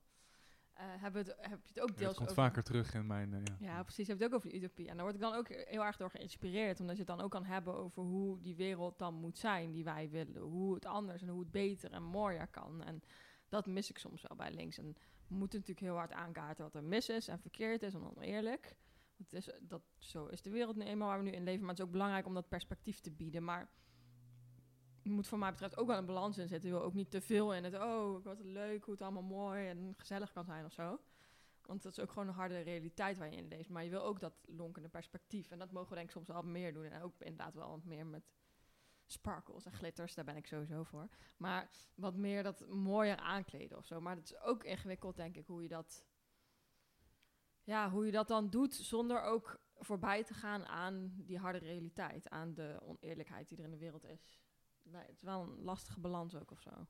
[0.74, 2.44] eh hebben het, heb je het ook Ja, deels het komt over.
[2.44, 3.34] vaker terug in mijn...
[3.34, 3.56] eh, ja.
[3.60, 4.06] Ja, precies.
[4.06, 4.88] Je hebt het ook over die utopie.
[4.88, 6.80] En daar word ik dan ook heel erg door geïnspireerd.
[6.80, 9.84] Omdat je het dan ook kan hebben over hoe die wereld dan moet zijn die
[9.84, 10.42] wij willen.
[10.42, 12.84] Hoe het anders en hoe het beter en mooier kan.
[12.84, 13.02] En
[13.50, 14.78] dat mis ik soms wel bij links.
[14.78, 14.96] En
[15.28, 18.76] we moeten natuurlijk heel hard aankaarten wat er mis is en verkeerd is en oneerlijk.
[19.18, 21.60] Het is, dat, zo is de wereld nu eenmaal waar we nu in leven.
[21.60, 23.44] Maar het is ook belangrijk om dat perspectief te bieden.
[23.44, 23.70] Maar
[25.04, 26.70] er moet voor mij betreft ook wel een balans in zitten.
[26.70, 29.68] Je wil ook niet te veel in het, oh, wat leuk, hoe het allemaal mooi
[29.68, 31.00] en gezellig kan zijn of zo.
[31.62, 33.70] Want dat is ook gewoon een harde realiteit waar je in leeft.
[33.70, 35.52] Maar je wil ook dat lonkende perspectief.
[35.52, 36.84] En dat mogen we denk ik soms wel meer doen.
[36.84, 38.24] En ook inderdaad wel wat meer met
[39.06, 40.14] sparkles en glitters.
[40.14, 41.10] Daar ben ik sowieso voor.
[41.38, 44.02] Maar wat meer dat mooier aankleden of zo.
[44.02, 46.06] Maar het is ook ingewikkeld, denk ik, hoe je dat...
[47.64, 52.30] Ja, hoe je dat dan doet zonder ook voorbij te gaan aan die harde realiteit.
[52.30, 54.40] Aan de oneerlijkheid die er in de wereld is.
[54.82, 56.88] Nee, het is wel een lastige balans ook of zo.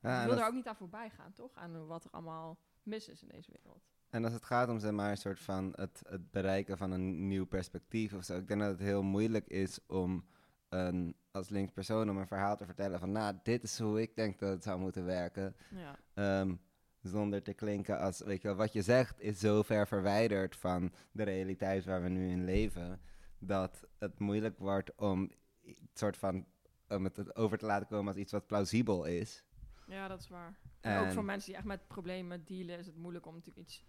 [0.00, 1.54] Ja, je wil er ook niet aan voorbij gaan, toch?
[1.54, 3.88] Aan wat er allemaal mis is in deze wereld.
[4.10, 7.26] En als het gaat om zeg maar, een soort van het, het bereiken van een
[7.26, 10.26] nieuw perspectief of zo, ik denk dat het heel moeilijk is om
[10.68, 14.16] een, als links persoon om een verhaal te vertellen van, nou, dit is hoe ik
[14.16, 15.56] denk dat het zou moeten werken.
[15.70, 15.98] Ja.
[16.14, 16.54] Ehm,
[17.02, 20.92] zonder te klinken als, weet je wel, wat je zegt is zo ver verwijderd van
[21.12, 23.00] de realiteit waar we nu in leven,
[23.38, 25.30] dat het moeilijk wordt om
[25.64, 26.46] het soort van,
[26.88, 29.44] om het over te laten komen als iets wat plausibel is.
[29.86, 30.58] Ja, dat is waar.
[30.80, 33.66] En ook En- voor mensen die echt met problemen dealen, is het moeilijk om natuurlijk
[33.66, 33.84] iets,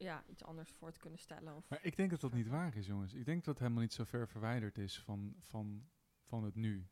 [0.00, 1.56] ja, iets anders voor te kunnen stellen.
[1.56, 3.14] Of, Maar ik denk dat dat niet waar is, jongens.
[3.14, 5.88] Ik denk dat het helemaal niet zo ver verwijderd is van, van,
[6.22, 6.88] van het nu.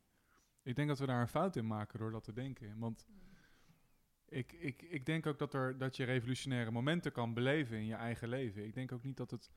[0.63, 2.79] Ik denk dat we daar een fout in maken door dat te denken.
[2.79, 3.07] Want
[4.29, 7.95] ik, ik, ik denk ook dat, er, dat je revolutionaire momenten kan beleven in je
[7.95, 8.65] eigen leven.
[8.65, 9.51] Ik denk ook niet dat, het,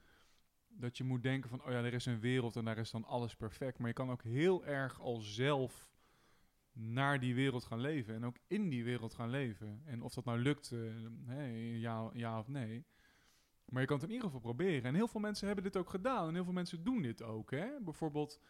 [0.67, 3.05] dat je moet denken van, oh ja, er is een wereld en daar is dan
[3.05, 3.77] alles perfect.
[3.77, 5.91] Maar je kan ook heel erg al zelf
[6.73, 9.81] naar die wereld gaan leven en ook in die wereld gaan leven.
[9.85, 10.71] En of dat nou lukt,
[11.27, 12.85] eh, ja, ja of nee.
[13.71, 14.83] Maar je kan het in ieder geval proberen.
[14.83, 16.27] En heel veel mensen hebben dit ook gedaan.
[16.27, 17.51] En heel veel mensen doen dit ook.
[17.51, 17.67] Hè?
[17.81, 18.41] Bijvoorbeeld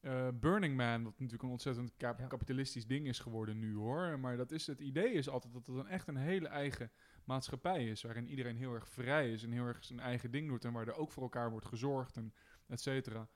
[0.00, 2.26] eh, Burning Man, wat natuurlijk een ontzettend kap- Ja.
[2.26, 4.18] kapitalistisch ding is geworden nu hoor.
[4.20, 6.90] Maar dat is, het idee is altijd dat het een echt een hele eigen
[7.24, 8.02] maatschappij is.
[8.02, 10.64] Waarin iedereen heel erg vrij is en heel erg zijn eigen ding doet.
[10.64, 12.34] En waar er ook voor elkaar wordt gezorgd en
[12.66, 13.28] et cetera.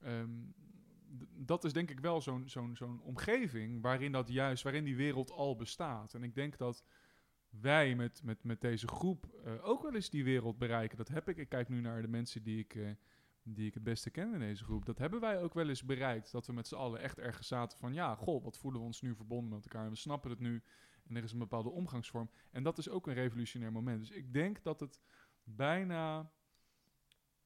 [0.00, 0.30] Ehm,
[1.36, 5.30] dat is denk ik wel zo'n zo'n zo'n omgeving waarin dat juist, waarin die wereld
[5.30, 6.14] al bestaat.
[6.14, 6.84] En ik denk dat
[7.60, 10.96] wij met, met, met deze groep eh, ook wel eens die wereld bereiken.
[10.96, 11.36] Dat heb ik.
[11.36, 12.90] Ik kijk nu naar de mensen die ik, eh,
[13.42, 14.84] die ik het beste ken in deze groep.
[14.84, 16.32] Dat hebben wij ook wel eens bereikt.
[16.32, 17.94] Dat we met z'n allen echt ergens zaten van...
[17.94, 19.84] ja, goh, wat voelen we ons nu verbonden met elkaar.
[19.84, 20.62] En we snappen het nu.
[21.04, 22.30] En er is een bepaalde omgangsvorm.
[22.50, 24.00] En dat is ook een revolutionair moment.
[24.00, 25.00] Dus ik denk dat het
[25.42, 26.32] bijna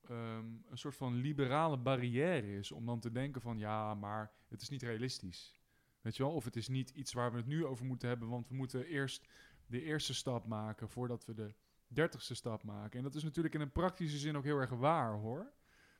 [0.05, 2.73] ehm, een soort van liberale barrière is...
[2.73, 3.59] om dan te denken van...
[3.59, 5.57] ja, maar het is niet realistisch.
[6.01, 6.33] Weet je wel?
[6.33, 8.29] Of het is niet iets waar we het nu over moeten hebben...
[8.29, 9.29] want we moeten eerst
[9.69, 10.89] de eerste stap maken...
[10.89, 11.55] voordat we de
[11.87, 12.99] dertigste stap maken.
[12.99, 15.53] En dat is natuurlijk in een praktische zin ook heel erg waar, hoor.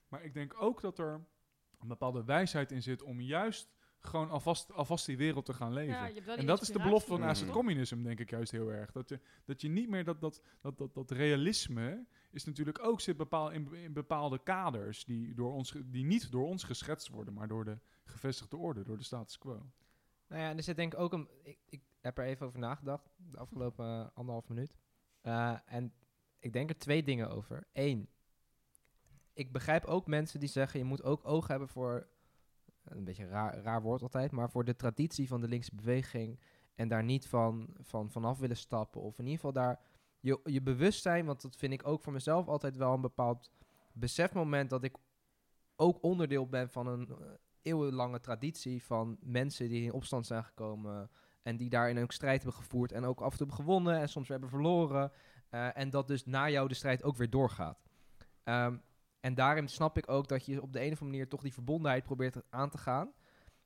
[0.09, 1.25] Maar ik denk ook dat er
[1.81, 3.03] een bepaalde wijsheid in zit...
[3.03, 6.15] om juist gewoon alvast, alvast die wereld te gaan leven.
[6.15, 7.51] Ja, En dat is de belofte van inspiratie, Mm.
[7.51, 8.93] asset communism, denk ik juist heel erg.
[8.93, 13.01] Dat je, dat je niet meer dat, dat, dat, dat, dat realisme is natuurlijk ook
[13.01, 17.35] zit bepaal, in, in bepaalde kaders die, door ons, die niet door ons geschetst worden,
[17.35, 19.71] maar door de gevestigde orde, door de status quo.
[20.27, 21.29] Nou ja, en er zit denk ik ook een...
[21.43, 24.75] Ik, ik heb er even over nagedacht, de afgelopen eh, anderhalf minuut.
[25.21, 25.93] Eh, en
[26.39, 27.67] ik denk er twee dingen over.
[27.73, 28.09] Eén,
[29.33, 30.79] ik begrijp ook mensen die zeggen...
[30.79, 32.09] je moet ook oog hebben voor...
[32.85, 34.31] een beetje een raar, raar woord altijd...
[34.31, 36.41] maar voor de traditie van de linkse beweging...
[36.75, 39.01] en daar niet van, van vanaf willen stappen.
[39.01, 39.81] Of in ieder geval daar
[40.21, 41.27] je, je bewustzijn...
[41.27, 43.51] want dat vind ik ook voor mezelf altijd wel een bepaald
[43.93, 44.71] besefmoment...
[44.71, 44.97] dat ik
[45.77, 47.09] ook onderdeel ben van een...
[47.09, 47.27] eh,
[47.63, 51.11] eeuwenlange traditie van mensen die in opstand zijn gekomen
[51.49, 54.09] en die daarin ook strijd hebben gevoerd en ook af en toe hebben gewonnen en
[54.09, 55.13] soms hebben verloren.
[55.49, 57.83] eh, en dat dus na jou de strijd ook weer doorgaat.
[58.45, 58.77] Ehm,
[59.21, 61.53] en daarin snap ik ook dat je op de een of andere manier toch die
[61.53, 63.13] verbondenheid probeert aan te gaan.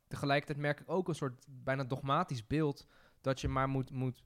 [0.08, 2.86] Tegelijkertijd merk ik ook een soort bijna dogmatisch beeld
[3.20, 4.24] dat je maar moet, moet,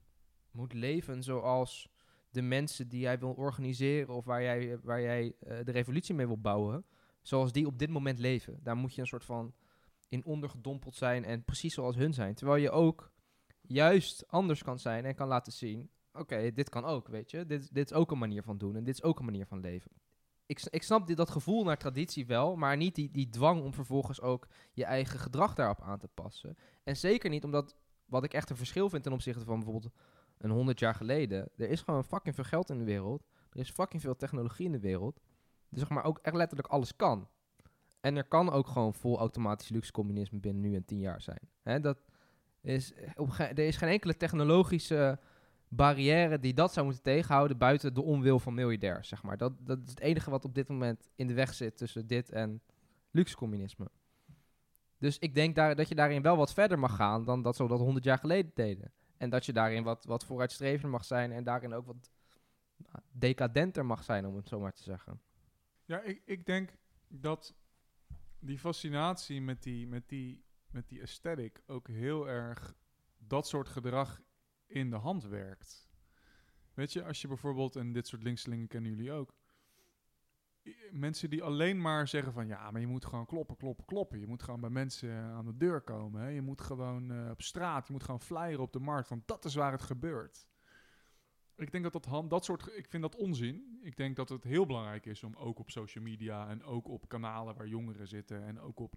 [0.51, 1.89] moet leven zoals
[2.29, 6.27] de mensen die jij wil organiseren of waar jij, waar jij eh, de revolutie mee
[6.27, 6.85] wil bouwen,
[7.21, 8.59] zoals die op dit moment leven.
[8.63, 9.53] Daar moet je een soort van
[10.09, 12.33] in ondergedompeld zijn en precies zoals hun zijn.
[12.35, 13.11] Terwijl je ook
[13.67, 15.89] juist anders kan zijn en kan laten zien...
[16.13, 17.45] oké, dit kan ook, weet je.
[17.45, 19.59] Dit, dit is ook een manier van doen en dit is ook een manier van
[19.59, 19.91] leven.
[20.45, 23.73] Ik, ik snap dit, dat gevoel naar traditie wel, maar niet die, die dwang om
[23.73, 26.57] vervolgens ook je eigen gedrag daarop aan te passen.
[26.83, 29.93] En zeker niet omdat, wat ik echt een verschil vind ten opzichte van bijvoorbeeld
[30.37, 31.49] een honderd jaar geleden...
[31.55, 33.27] er is gewoon fucking veel geld in de wereld.
[33.49, 35.19] Er is fucking veel technologie in de wereld.
[35.69, 37.27] Dus zeg maar ook echt letterlijk alles kan.
[37.99, 41.49] En er kan ook gewoon vol automatisch luxe communisme binnen nu en tien jaar zijn.
[41.61, 41.97] Hè, dat
[42.67, 45.19] is, ge- er is geen enkele technologische
[45.67, 49.37] barrière die dat zou moeten tegenhouden buiten de onwil van miljardairs, zeg maar.
[49.37, 52.29] Dat, dat is het enige wat op dit moment in de weg zit tussen dit
[52.29, 52.61] en
[53.11, 53.87] luxe communisme.
[54.97, 57.67] Dus ik denk daar, dat je daarin wel wat verder mag gaan dan dat ze
[57.67, 58.91] dat honderd jaar geleden deden.
[59.17, 62.11] En dat je daarin wat, wat vooruitstrevender mag zijn en daarin ook wat
[62.77, 65.21] nou, decadenter mag zijn, om het zo maar te zeggen.
[65.85, 66.73] Ja, ik, ik denk
[67.07, 67.55] dat
[68.39, 70.43] die fascinatie met die, met, die,
[70.77, 72.75] met die aesthetic ook heel erg
[73.17, 74.21] dat soort gedrag
[74.65, 75.89] in de hand werkt.
[76.73, 79.33] Weet je, als je bijvoorbeeld, en dit soort linkselingen kennen jullie ook,
[80.91, 84.19] mensen die alleen maar zeggen van ja, maar je moet gewoon kloppen, kloppen, kloppen.
[84.19, 86.21] Je moet gewoon bij mensen aan de deur komen.
[86.21, 86.27] Hè?
[86.27, 89.45] Je moet gewoon eh, op straat, je moet gewoon flyeren op de markt, want dat
[89.45, 90.47] is waar het gebeurt.
[91.55, 93.79] Ik denk dat dat, dat soort, ik vind dat onzin.
[93.81, 97.07] Ik denk dat het heel belangrijk is om ook op social media en ook op
[97.07, 98.95] kanalen waar jongeren zitten en ook op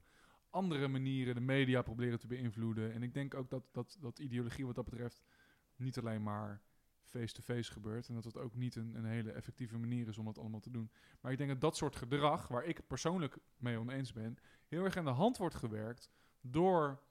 [0.51, 2.93] andere manieren de media proberen te beïnvloeden.
[2.93, 5.23] En ik denk ook dat, dat, dat ideologie wat dat betreft
[5.77, 6.63] niet alleen maar
[7.03, 10.39] face-to-face gebeurt en dat het ook niet een, een hele effectieve manier is om dat
[10.39, 10.91] allemaal te doen.
[11.21, 14.97] Maar ik denk dat dat soort gedrag, waar ik persoonlijk mee oneens ben, heel erg
[14.97, 17.03] aan de hand wordt gewerkt door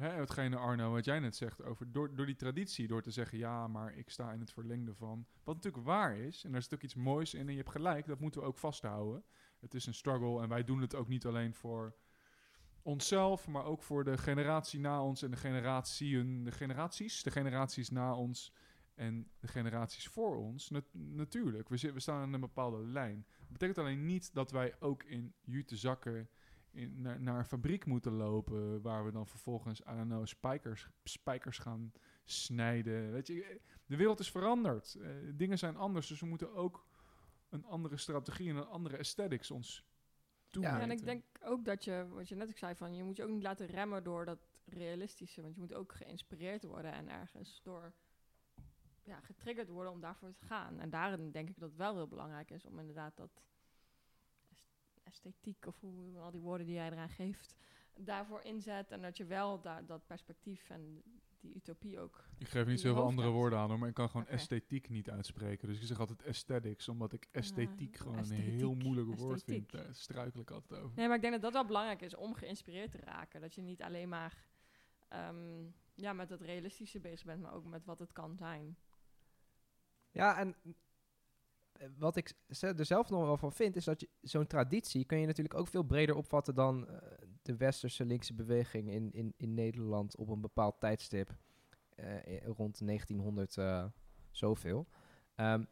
[0.00, 3.38] Hè, hetgene Arno, wat jij net zegt over door, door die traditie, door te zeggen
[3.38, 5.26] ja, maar ik sta in het verlengde van.
[5.44, 8.06] Wat natuurlijk waar is, en daar zit ook iets moois in, en je hebt gelijk,
[8.06, 9.24] dat moeten we ook vasthouden.
[9.58, 11.94] Het is een struggle en wij doen het ook niet alleen voor
[12.82, 17.90] onszelf, maar ook voor de generatie na ons en de generatieën, de generaties, de generaties
[17.90, 18.52] na ons
[18.94, 20.70] en de generaties voor ons.
[20.70, 23.26] Nat- natuurlijk, we, staan in een bepaalde lijn.
[23.38, 26.28] Dat betekent alleen niet dat wij ook in jute zakken
[26.70, 31.92] in, naar, een fabriek moeten lopen waar we dan vervolgens, don't know, spijkers, spijkers gaan
[32.24, 33.12] snijden.
[33.12, 34.94] Weet je, de wereld is veranderd.
[34.94, 36.86] Eh, dingen zijn anders, dus we moeten ook
[37.48, 39.89] een andere strategie en een andere aesthetics ons
[40.50, 43.16] Ja, en ik denk ook dat je, wat je net ook zei, van je moet
[43.16, 45.42] je ook niet laten remmen door dat realistische.
[45.42, 47.92] Want je moet ook geïnspireerd worden en ergens door
[49.02, 50.80] ja, getriggerd worden om daarvoor te gaan.
[50.80, 53.42] En daarin denk ik dat het wel heel belangrijk is om inderdaad dat
[54.48, 54.68] est-
[55.02, 57.54] esthetiek of hoe, al die woorden die jij eraan geeft,
[57.94, 61.02] daarvoor inzet en dat je wel daar dat perspectief en
[61.40, 62.24] die utopie ook.
[62.38, 65.68] Ik geef niet zoveel andere woorden aan, hoor, maar ik kan gewoon esthetiek niet uitspreken.
[65.68, 69.42] Dus ik zeg altijd aesthetics, omdat ik esthetiek Ah, gewoon een heel esthetiek, moeilijk woord
[69.42, 69.62] vind.
[69.64, 69.72] esthetiek.
[69.72, 70.96] Daar struikel ik altijd over.
[70.96, 73.40] Nee, maar ik denk dat dat wel belangrijk is om geïnspireerd te raken.
[73.40, 74.44] Dat je niet alleen maar
[75.08, 75.64] ehm,
[75.94, 78.76] ja, met het realistische bezig bent, maar ook met wat het kan zijn.
[80.10, 80.54] Ja, en
[81.72, 85.18] eh, wat ik er zelf nog wel van vind, is dat je zo'n traditie kun
[85.20, 89.54] je natuurlijk ook veel breder opvatten dan eh, de westerse linkse beweging in, in, in
[89.54, 91.36] Nederland op een bepaald tijdstip
[91.94, 93.84] eh, i- rond 1900 eh,
[94.30, 94.86] zoveel.
[95.34, 95.64] Ehm,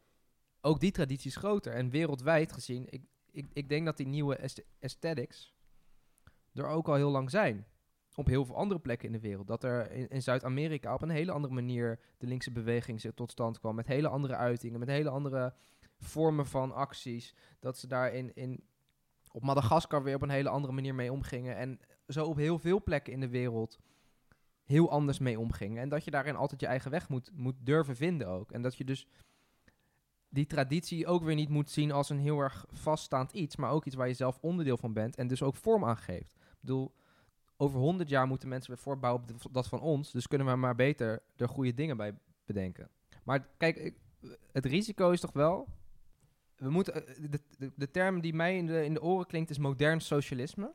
[0.61, 3.01] ook die traditie is groter en wereldwijd gezien, ik,
[3.31, 5.53] ik, ik denk dat die nieuwe aest- aesthetics
[6.53, 7.65] er ook al heel lang zijn.
[8.15, 9.47] Op heel veel andere plekken in de wereld.
[9.47, 13.59] Dat er in, in Zuid-Amerika op een hele andere manier de linkse beweging tot stand
[13.59, 13.75] kwam.
[13.75, 15.53] Met hele andere uitingen, met hele andere
[15.99, 17.35] vormen van acties.
[17.59, 18.63] Dat ze daar in, in,
[19.31, 21.55] op Madagaskar weer op een hele andere manier mee omgingen.
[21.55, 23.79] En zo op heel veel plekken in de wereld
[24.63, 25.81] heel anders mee omgingen.
[25.81, 28.51] En dat je daarin altijd je eigen weg moet, moet durven vinden ook.
[28.51, 29.07] En dat je dus
[30.29, 33.85] die traditie ook weer niet moet zien als een heel erg vaststaand iets, maar ook
[33.85, 36.35] iets waar je zelf onderdeel van bent en dus ook vorm aan geeft.
[36.35, 36.91] Ik bedoel,
[37.57, 40.75] over honderd jaar moeten mensen weer voortbouwen op dat van ons, dus kunnen we maar
[40.75, 42.13] beter er goede dingen bij
[42.45, 42.89] bedenken.
[43.23, 43.93] Maar kijk,
[44.51, 45.67] het risico is toch wel,
[46.59, 49.49] we moeten, eh, de, de, de term die mij in de, in de oren klinkt
[49.49, 50.71] is modern socialisme.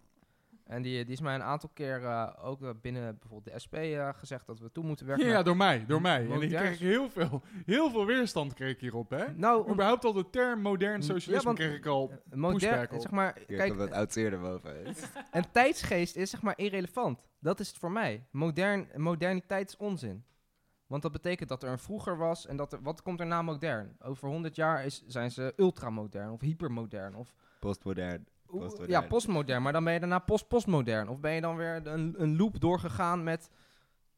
[0.64, 3.74] En die, die is mij een aantal keer eh, ook eh, binnen bijvoorbeeld de SP
[3.74, 5.26] eh, gezegd dat we toe moeten werken.
[5.26, 6.16] Ja, door mij, door mij.
[6.18, 9.24] En ik Modern- kreeg heel veel, heel veel weerstand kreeg ik hierop, hè?
[9.36, 12.12] nou, om- Überhaupt al de term modern Ja, socialisme want- kreeg ik al.
[12.34, 13.00] modern, pushback op.
[13.00, 14.86] zeg maar, Kijk, kijk, wat oud zeer erboven.
[15.32, 17.24] een tijdsgeest is zeg maar irrelevant.
[17.40, 18.24] Dat is het voor mij.
[18.30, 20.24] Modern, moderniteit is onzin.
[20.94, 23.42] Want dat betekent dat er een vroeger was en dat er, wat komt er na
[23.42, 23.96] modern?
[24.02, 28.26] Over 100 jaar is, zijn ze ultramodern of hypermodern of Postmodern.
[28.86, 29.62] Ja, postmodern.
[29.62, 31.08] Maar dan ben je daarna post-postmodern.
[31.08, 33.50] Of ben je dan weer een, een loop doorgegaan met...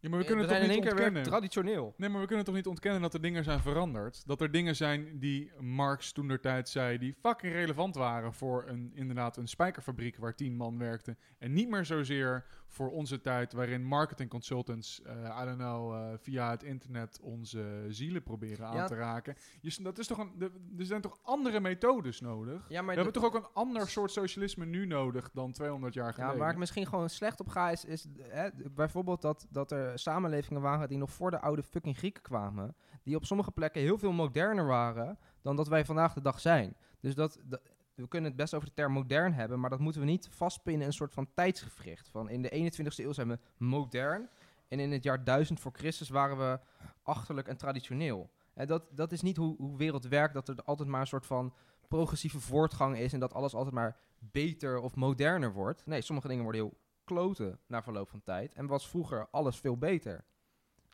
[0.01, 1.23] Ja, maar we eh, kunnen we toch zijn in niet één keer ontkennen.
[1.23, 1.95] weer traditioneel.
[1.97, 4.27] Nee, maar we kunnen toch niet ontkennen dat er dingen zijn veranderd.
[4.27, 8.65] Dat er dingen zijn die Marx toen der tijd zei, die fucking relevant waren voor
[8.67, 11.19] een, inderdaad een spijkerfabriek waar tien man werkten.
[11.39, 16.19] En niet meer zozeer voor onze tijd waarin marketing consultants, eh I don't know, eh,
[16.19, 18.87] via het internet onze zielen proberen aan Ja.
[18.87, 19.37] te raken.
[19.61, 22.69] Je, dat is toch een, de- er zijn toch andere methodes nodig?
[22.69, 26.07] Ja, maar we hebben toch ook een ander soort socialisme nu nodig dan 200 jaar
[26.07, 26.39] Ja, geleden?
[26.39, 30.63] waar ik misschien gewoon slecht op ga is, is hè, bijvoorbeeld dat, dat er samenlevingen
[30.63, 32.75] waren die nog voor de oude fucking Grieken kwamen.
[33.03, 36.77] Die op sommige plekken heel veel moderner waren dan dat wij vandaag de dag zijn.
[37.01, 37.61] Dus dat, dat-
[37.97, 40.83] we kunnen het best over de term modern hebben, maar dat moeten we niet vastpinnen
[40.83, 42.09] in een soort van tijdsgevricht.
[42.09, 44.29] Van in de 21ste eeuw zijn we modern
[44.69, 46.61] en in het jaar 1000 voor Christus waren we
[47.03, 48.31] achterlijk en traditioneel.
[48.55, 51.27] En dat, dat is niet hoe, hoe wereld werkt, dat er altijd maar een soort
[51.27, 51.55] van
[51.89, 55.87] progressieve voortgang is en dat alles altijd maar beter of moderner wordt.
[55.87, 58.55] Nee, sommige dingen worden heel kloten na verloop van tijd.
[58.55, 60.25] En was vroeger alles veel beter.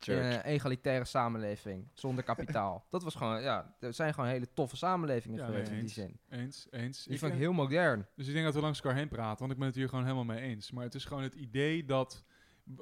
[0.08, 2.84] In een egalitaire samenleving, zonder kapitaal.
[2.90, 6.02] dat was gewoon, ja, er zijn gewoon hele toffe samenlevingen Ja, geweest nee, in die
[6.02, 6.18] eens.
[6.28, 6.38] zin.
[6.40, 7.04] Eens, eens.
[7.04, 8.06] Die Ik, vind ik eh, heel modern.
[8.16, 10.04] Dus ik denk dat we langs elkaar heen praten, want ik ben het hier gewoon
[10.04, 10.70] helemaal mee eens.
[10.70, 12.24] Maar het is gewoon het idee dat...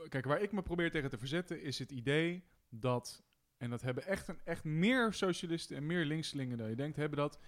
[0.08, 3.22] Kijk, waar ik me probeer tegen te verzetten is het idee dat...
[3.56, 7.18] En dat hebben echt, een, echt meer socialisten en meer linkselingen dan je denkt, hebben
[7.18, 7.38] dat...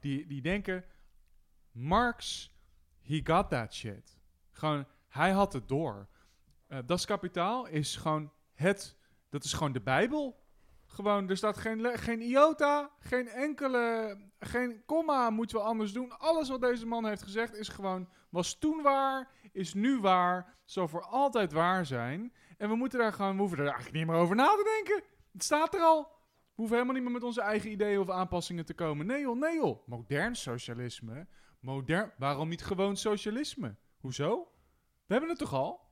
[0.00, 0.84] Die, die denken,
[1.70, 2.50] Marx,
[3.00, 4.18] he got that shit.
[4.50, 6.08] Gewoon, hij had het door.
[6.66, 8.96] Eh Das Kapitaal is gewoon het...
[9.34, 10.42] Dat is gewoon de Bijbel.
[10.86, 16.18] Gewoon, er staat geen, geen iota, geen enkele, geen komma moeten we anders doen.
[16.18, 20.88] Alles wat deze man heeft gezegd is gewoon, was toen waar, is nu waar, zal
[20.88, 22.32] voor altijd waar zijn.
[22.56, 25.04] En we moeten daar gewoon, we hoeven er eigenlijk niet meer over na te denken.
[25.32, 26.02] Het staat er al.
[26.02, 29.06] We hoeven helemaal niet meer met onze eigen ideeën of aanpassingen te komen.
[29.06, 29.86] Nee joh, nee joh.
[29.86, 31.26] Modern socialisme.
[31.60, 33.76] Modern, waarom niet gewoon socialisme?
[34.00, 34.48] Hoezo?
[35.06, 35.83] We hebben het toch al?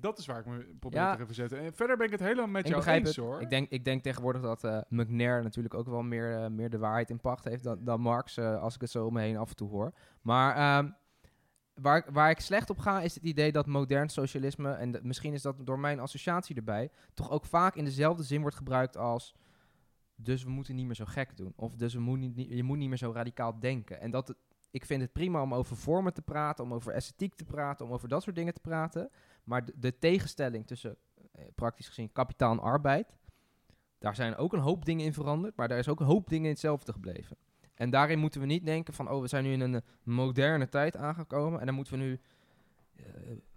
[0.00, 1.16] Dat is waar ik me probeer Ja.
[1.16, 1.58] te verzetten.
[1.58, 3.24] En verder ben ik het helemaal met Ik jou eens het.
[3.24, 3.40] hoor.
[3.40, 6.78] Ik denk, ik denk tegenwoordig dat eh McNair natuurlijk ook wel meer, eh, meer de
[6.78, 9.36] waarheid in pacht heeft dan, dan Marx, eh, als ik het zo om me heen
[9.36, 9.92] af en toe hoor.
[10.22, 10.90] Maar ehm,
[11.74, 15.32] waar, ik- waar ik slecht op ga, is het idee dat modern socialisme, en misschien
[15.32, 19.34] is dat door mijn associatie erbij, toch ook vaak in dezelfde zin wordt gebruikt als.
[20.14, 21.52] Dus we moeten niet meer zo gek doen.
[21.56, 24.00] Of dus we moeten niet, je moet niet meer zo radicaal denken.
[24.00, 24.34] En dat,
[24.70, 27.92] ik vind het prima om over vormen te praten, om over esthetiek te praten, om
[27.92, 29.10] over dat soort dingen te praten.
[29.44, 30.96] Maar de, tegenstelling tussen,
[31.32, 33.14] eh, praktisch gezien, kapitaal en arbeid,
[33.98, 36.44] daar zijn ook een hoop dingen in veranderd, maar daar is ook een hoop dingen
[36.44, 37.36] in hetzelfde gebleven.
[37.74, 40.68] En daarin moeten we niet denken van, oh, we zijn nu in een eh, moderne
[40.68, 42.20] tijd aangekomen en dan moeten we nu
[42.96, 43.04] eh,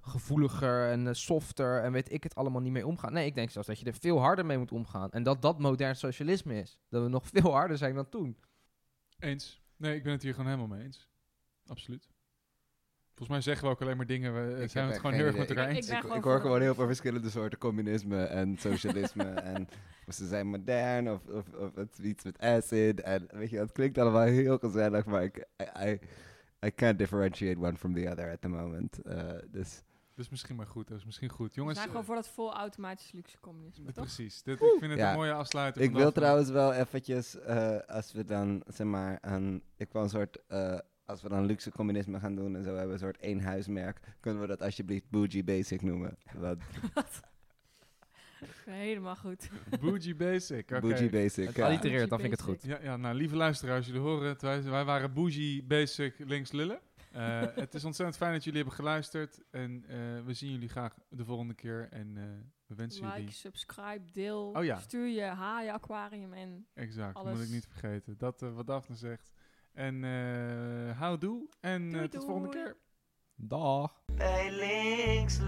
[0.02, 3.14] gevoeliger en softer en weet ik het allemaal niet mee omgaan.
[3.14, 5.12] Nee, ik denk zelfs dat je er veel harder mee moet omgaan.
[5.12, 6.80] En dat dat modern socialisme is.
[6.90, 8.38] Dat we nog veel harder zijn dan toen.
[9.20, 9.63] Eens.
[9.84, 11.08] Nee, ik ben het hier gewoon helemaal mee eens.
[11.68, 12.10] Absoluut.
[13.08, 14.34] Volgens mij zeggen we ook alleen maar dingen.
[14.34, 15.90] We zijn het gewoon heel erg met elkaar eens.
[15.90, 19.24] Ik, hoor gewoon heel veel verschillende soorten communisme en socialisme.
[19.54, 19.68] en
[20.08, 23.02] of ze zijn modern of, of, of het is iets met acid.
[23.02, 26.00] En weet je, het klinkt allemaal heel gezellig, maar ik, I, I,
[26.66, 29.02] I can't differentiate one from the other at the moment.
[29.02, 29.84] Eh, dus
[30.16, 30.88] Dus misschien maar goed.
[30.88, 31.48] Dat is misschien goed.
[31.50, 34.04] We Jongens, zijn gewoon eh, voor dat vol automatisch luxe communisme, toch?
[34.06, 34.44] precies.
[34.44, 35.10] Dit, ik vind het Ja.
[35.12, 35.82] een mooie afsluiter.
[35.82, 40.02] ik wil de trouwens wel eventjes, eh, als we dan, zeg maar, een, ik wil
[40.02, 43.00] een soort, eh, als we dan luxe communisme gaan doen en zo hebben we een
[43.00, 46.18] soort één huismerk, kunnen we dat alsjeblieft Bougie Basic noemen.
[46.34, 46.62] Want
[48.66, 49.50] Helemaal goed.
[49.82, 50.72] Bougie Basic.
[50.72, 50.80] oké.
[50.80, 51.66] Bougie Basic, Het ja.
[51.66, 52.64] allitereert, dan vind ik het goed.
[52.64, 54.42] Ja, ja, nou, lieve luisteraars, jullie horen het.
[54.42, 56.80] Wij, wij waren Bougie Basic links lullen.
[57.14, 59.44] Eh, het is ontzettend fijn dat jullie hebben geluisterd.
[59.52, 61.88] En eh, we zien jullie graag de volgende keer.
[61.92, 62.24] En eh,
[62.66, 63.32] we wensen Like, jullie...
[63.34, 64.52] subscribe, deel.
[64.56, 64.80] Oh ja.
[64.80, 66.68] Stuur je haaien aquarium in.
[66.74, 67.38] Exact, dat alles.
[67.38, 68.18] moet ik niet vergeten.
[68.18, 69.32] Dat wat Daphne zegt.
[69.74, 71.48] En eh houdoe.
[71.60, 72.78] En Doei, tot de volgende keer.
[73.36, 74.04] Dag.
[74.16, 75.40] Bij links.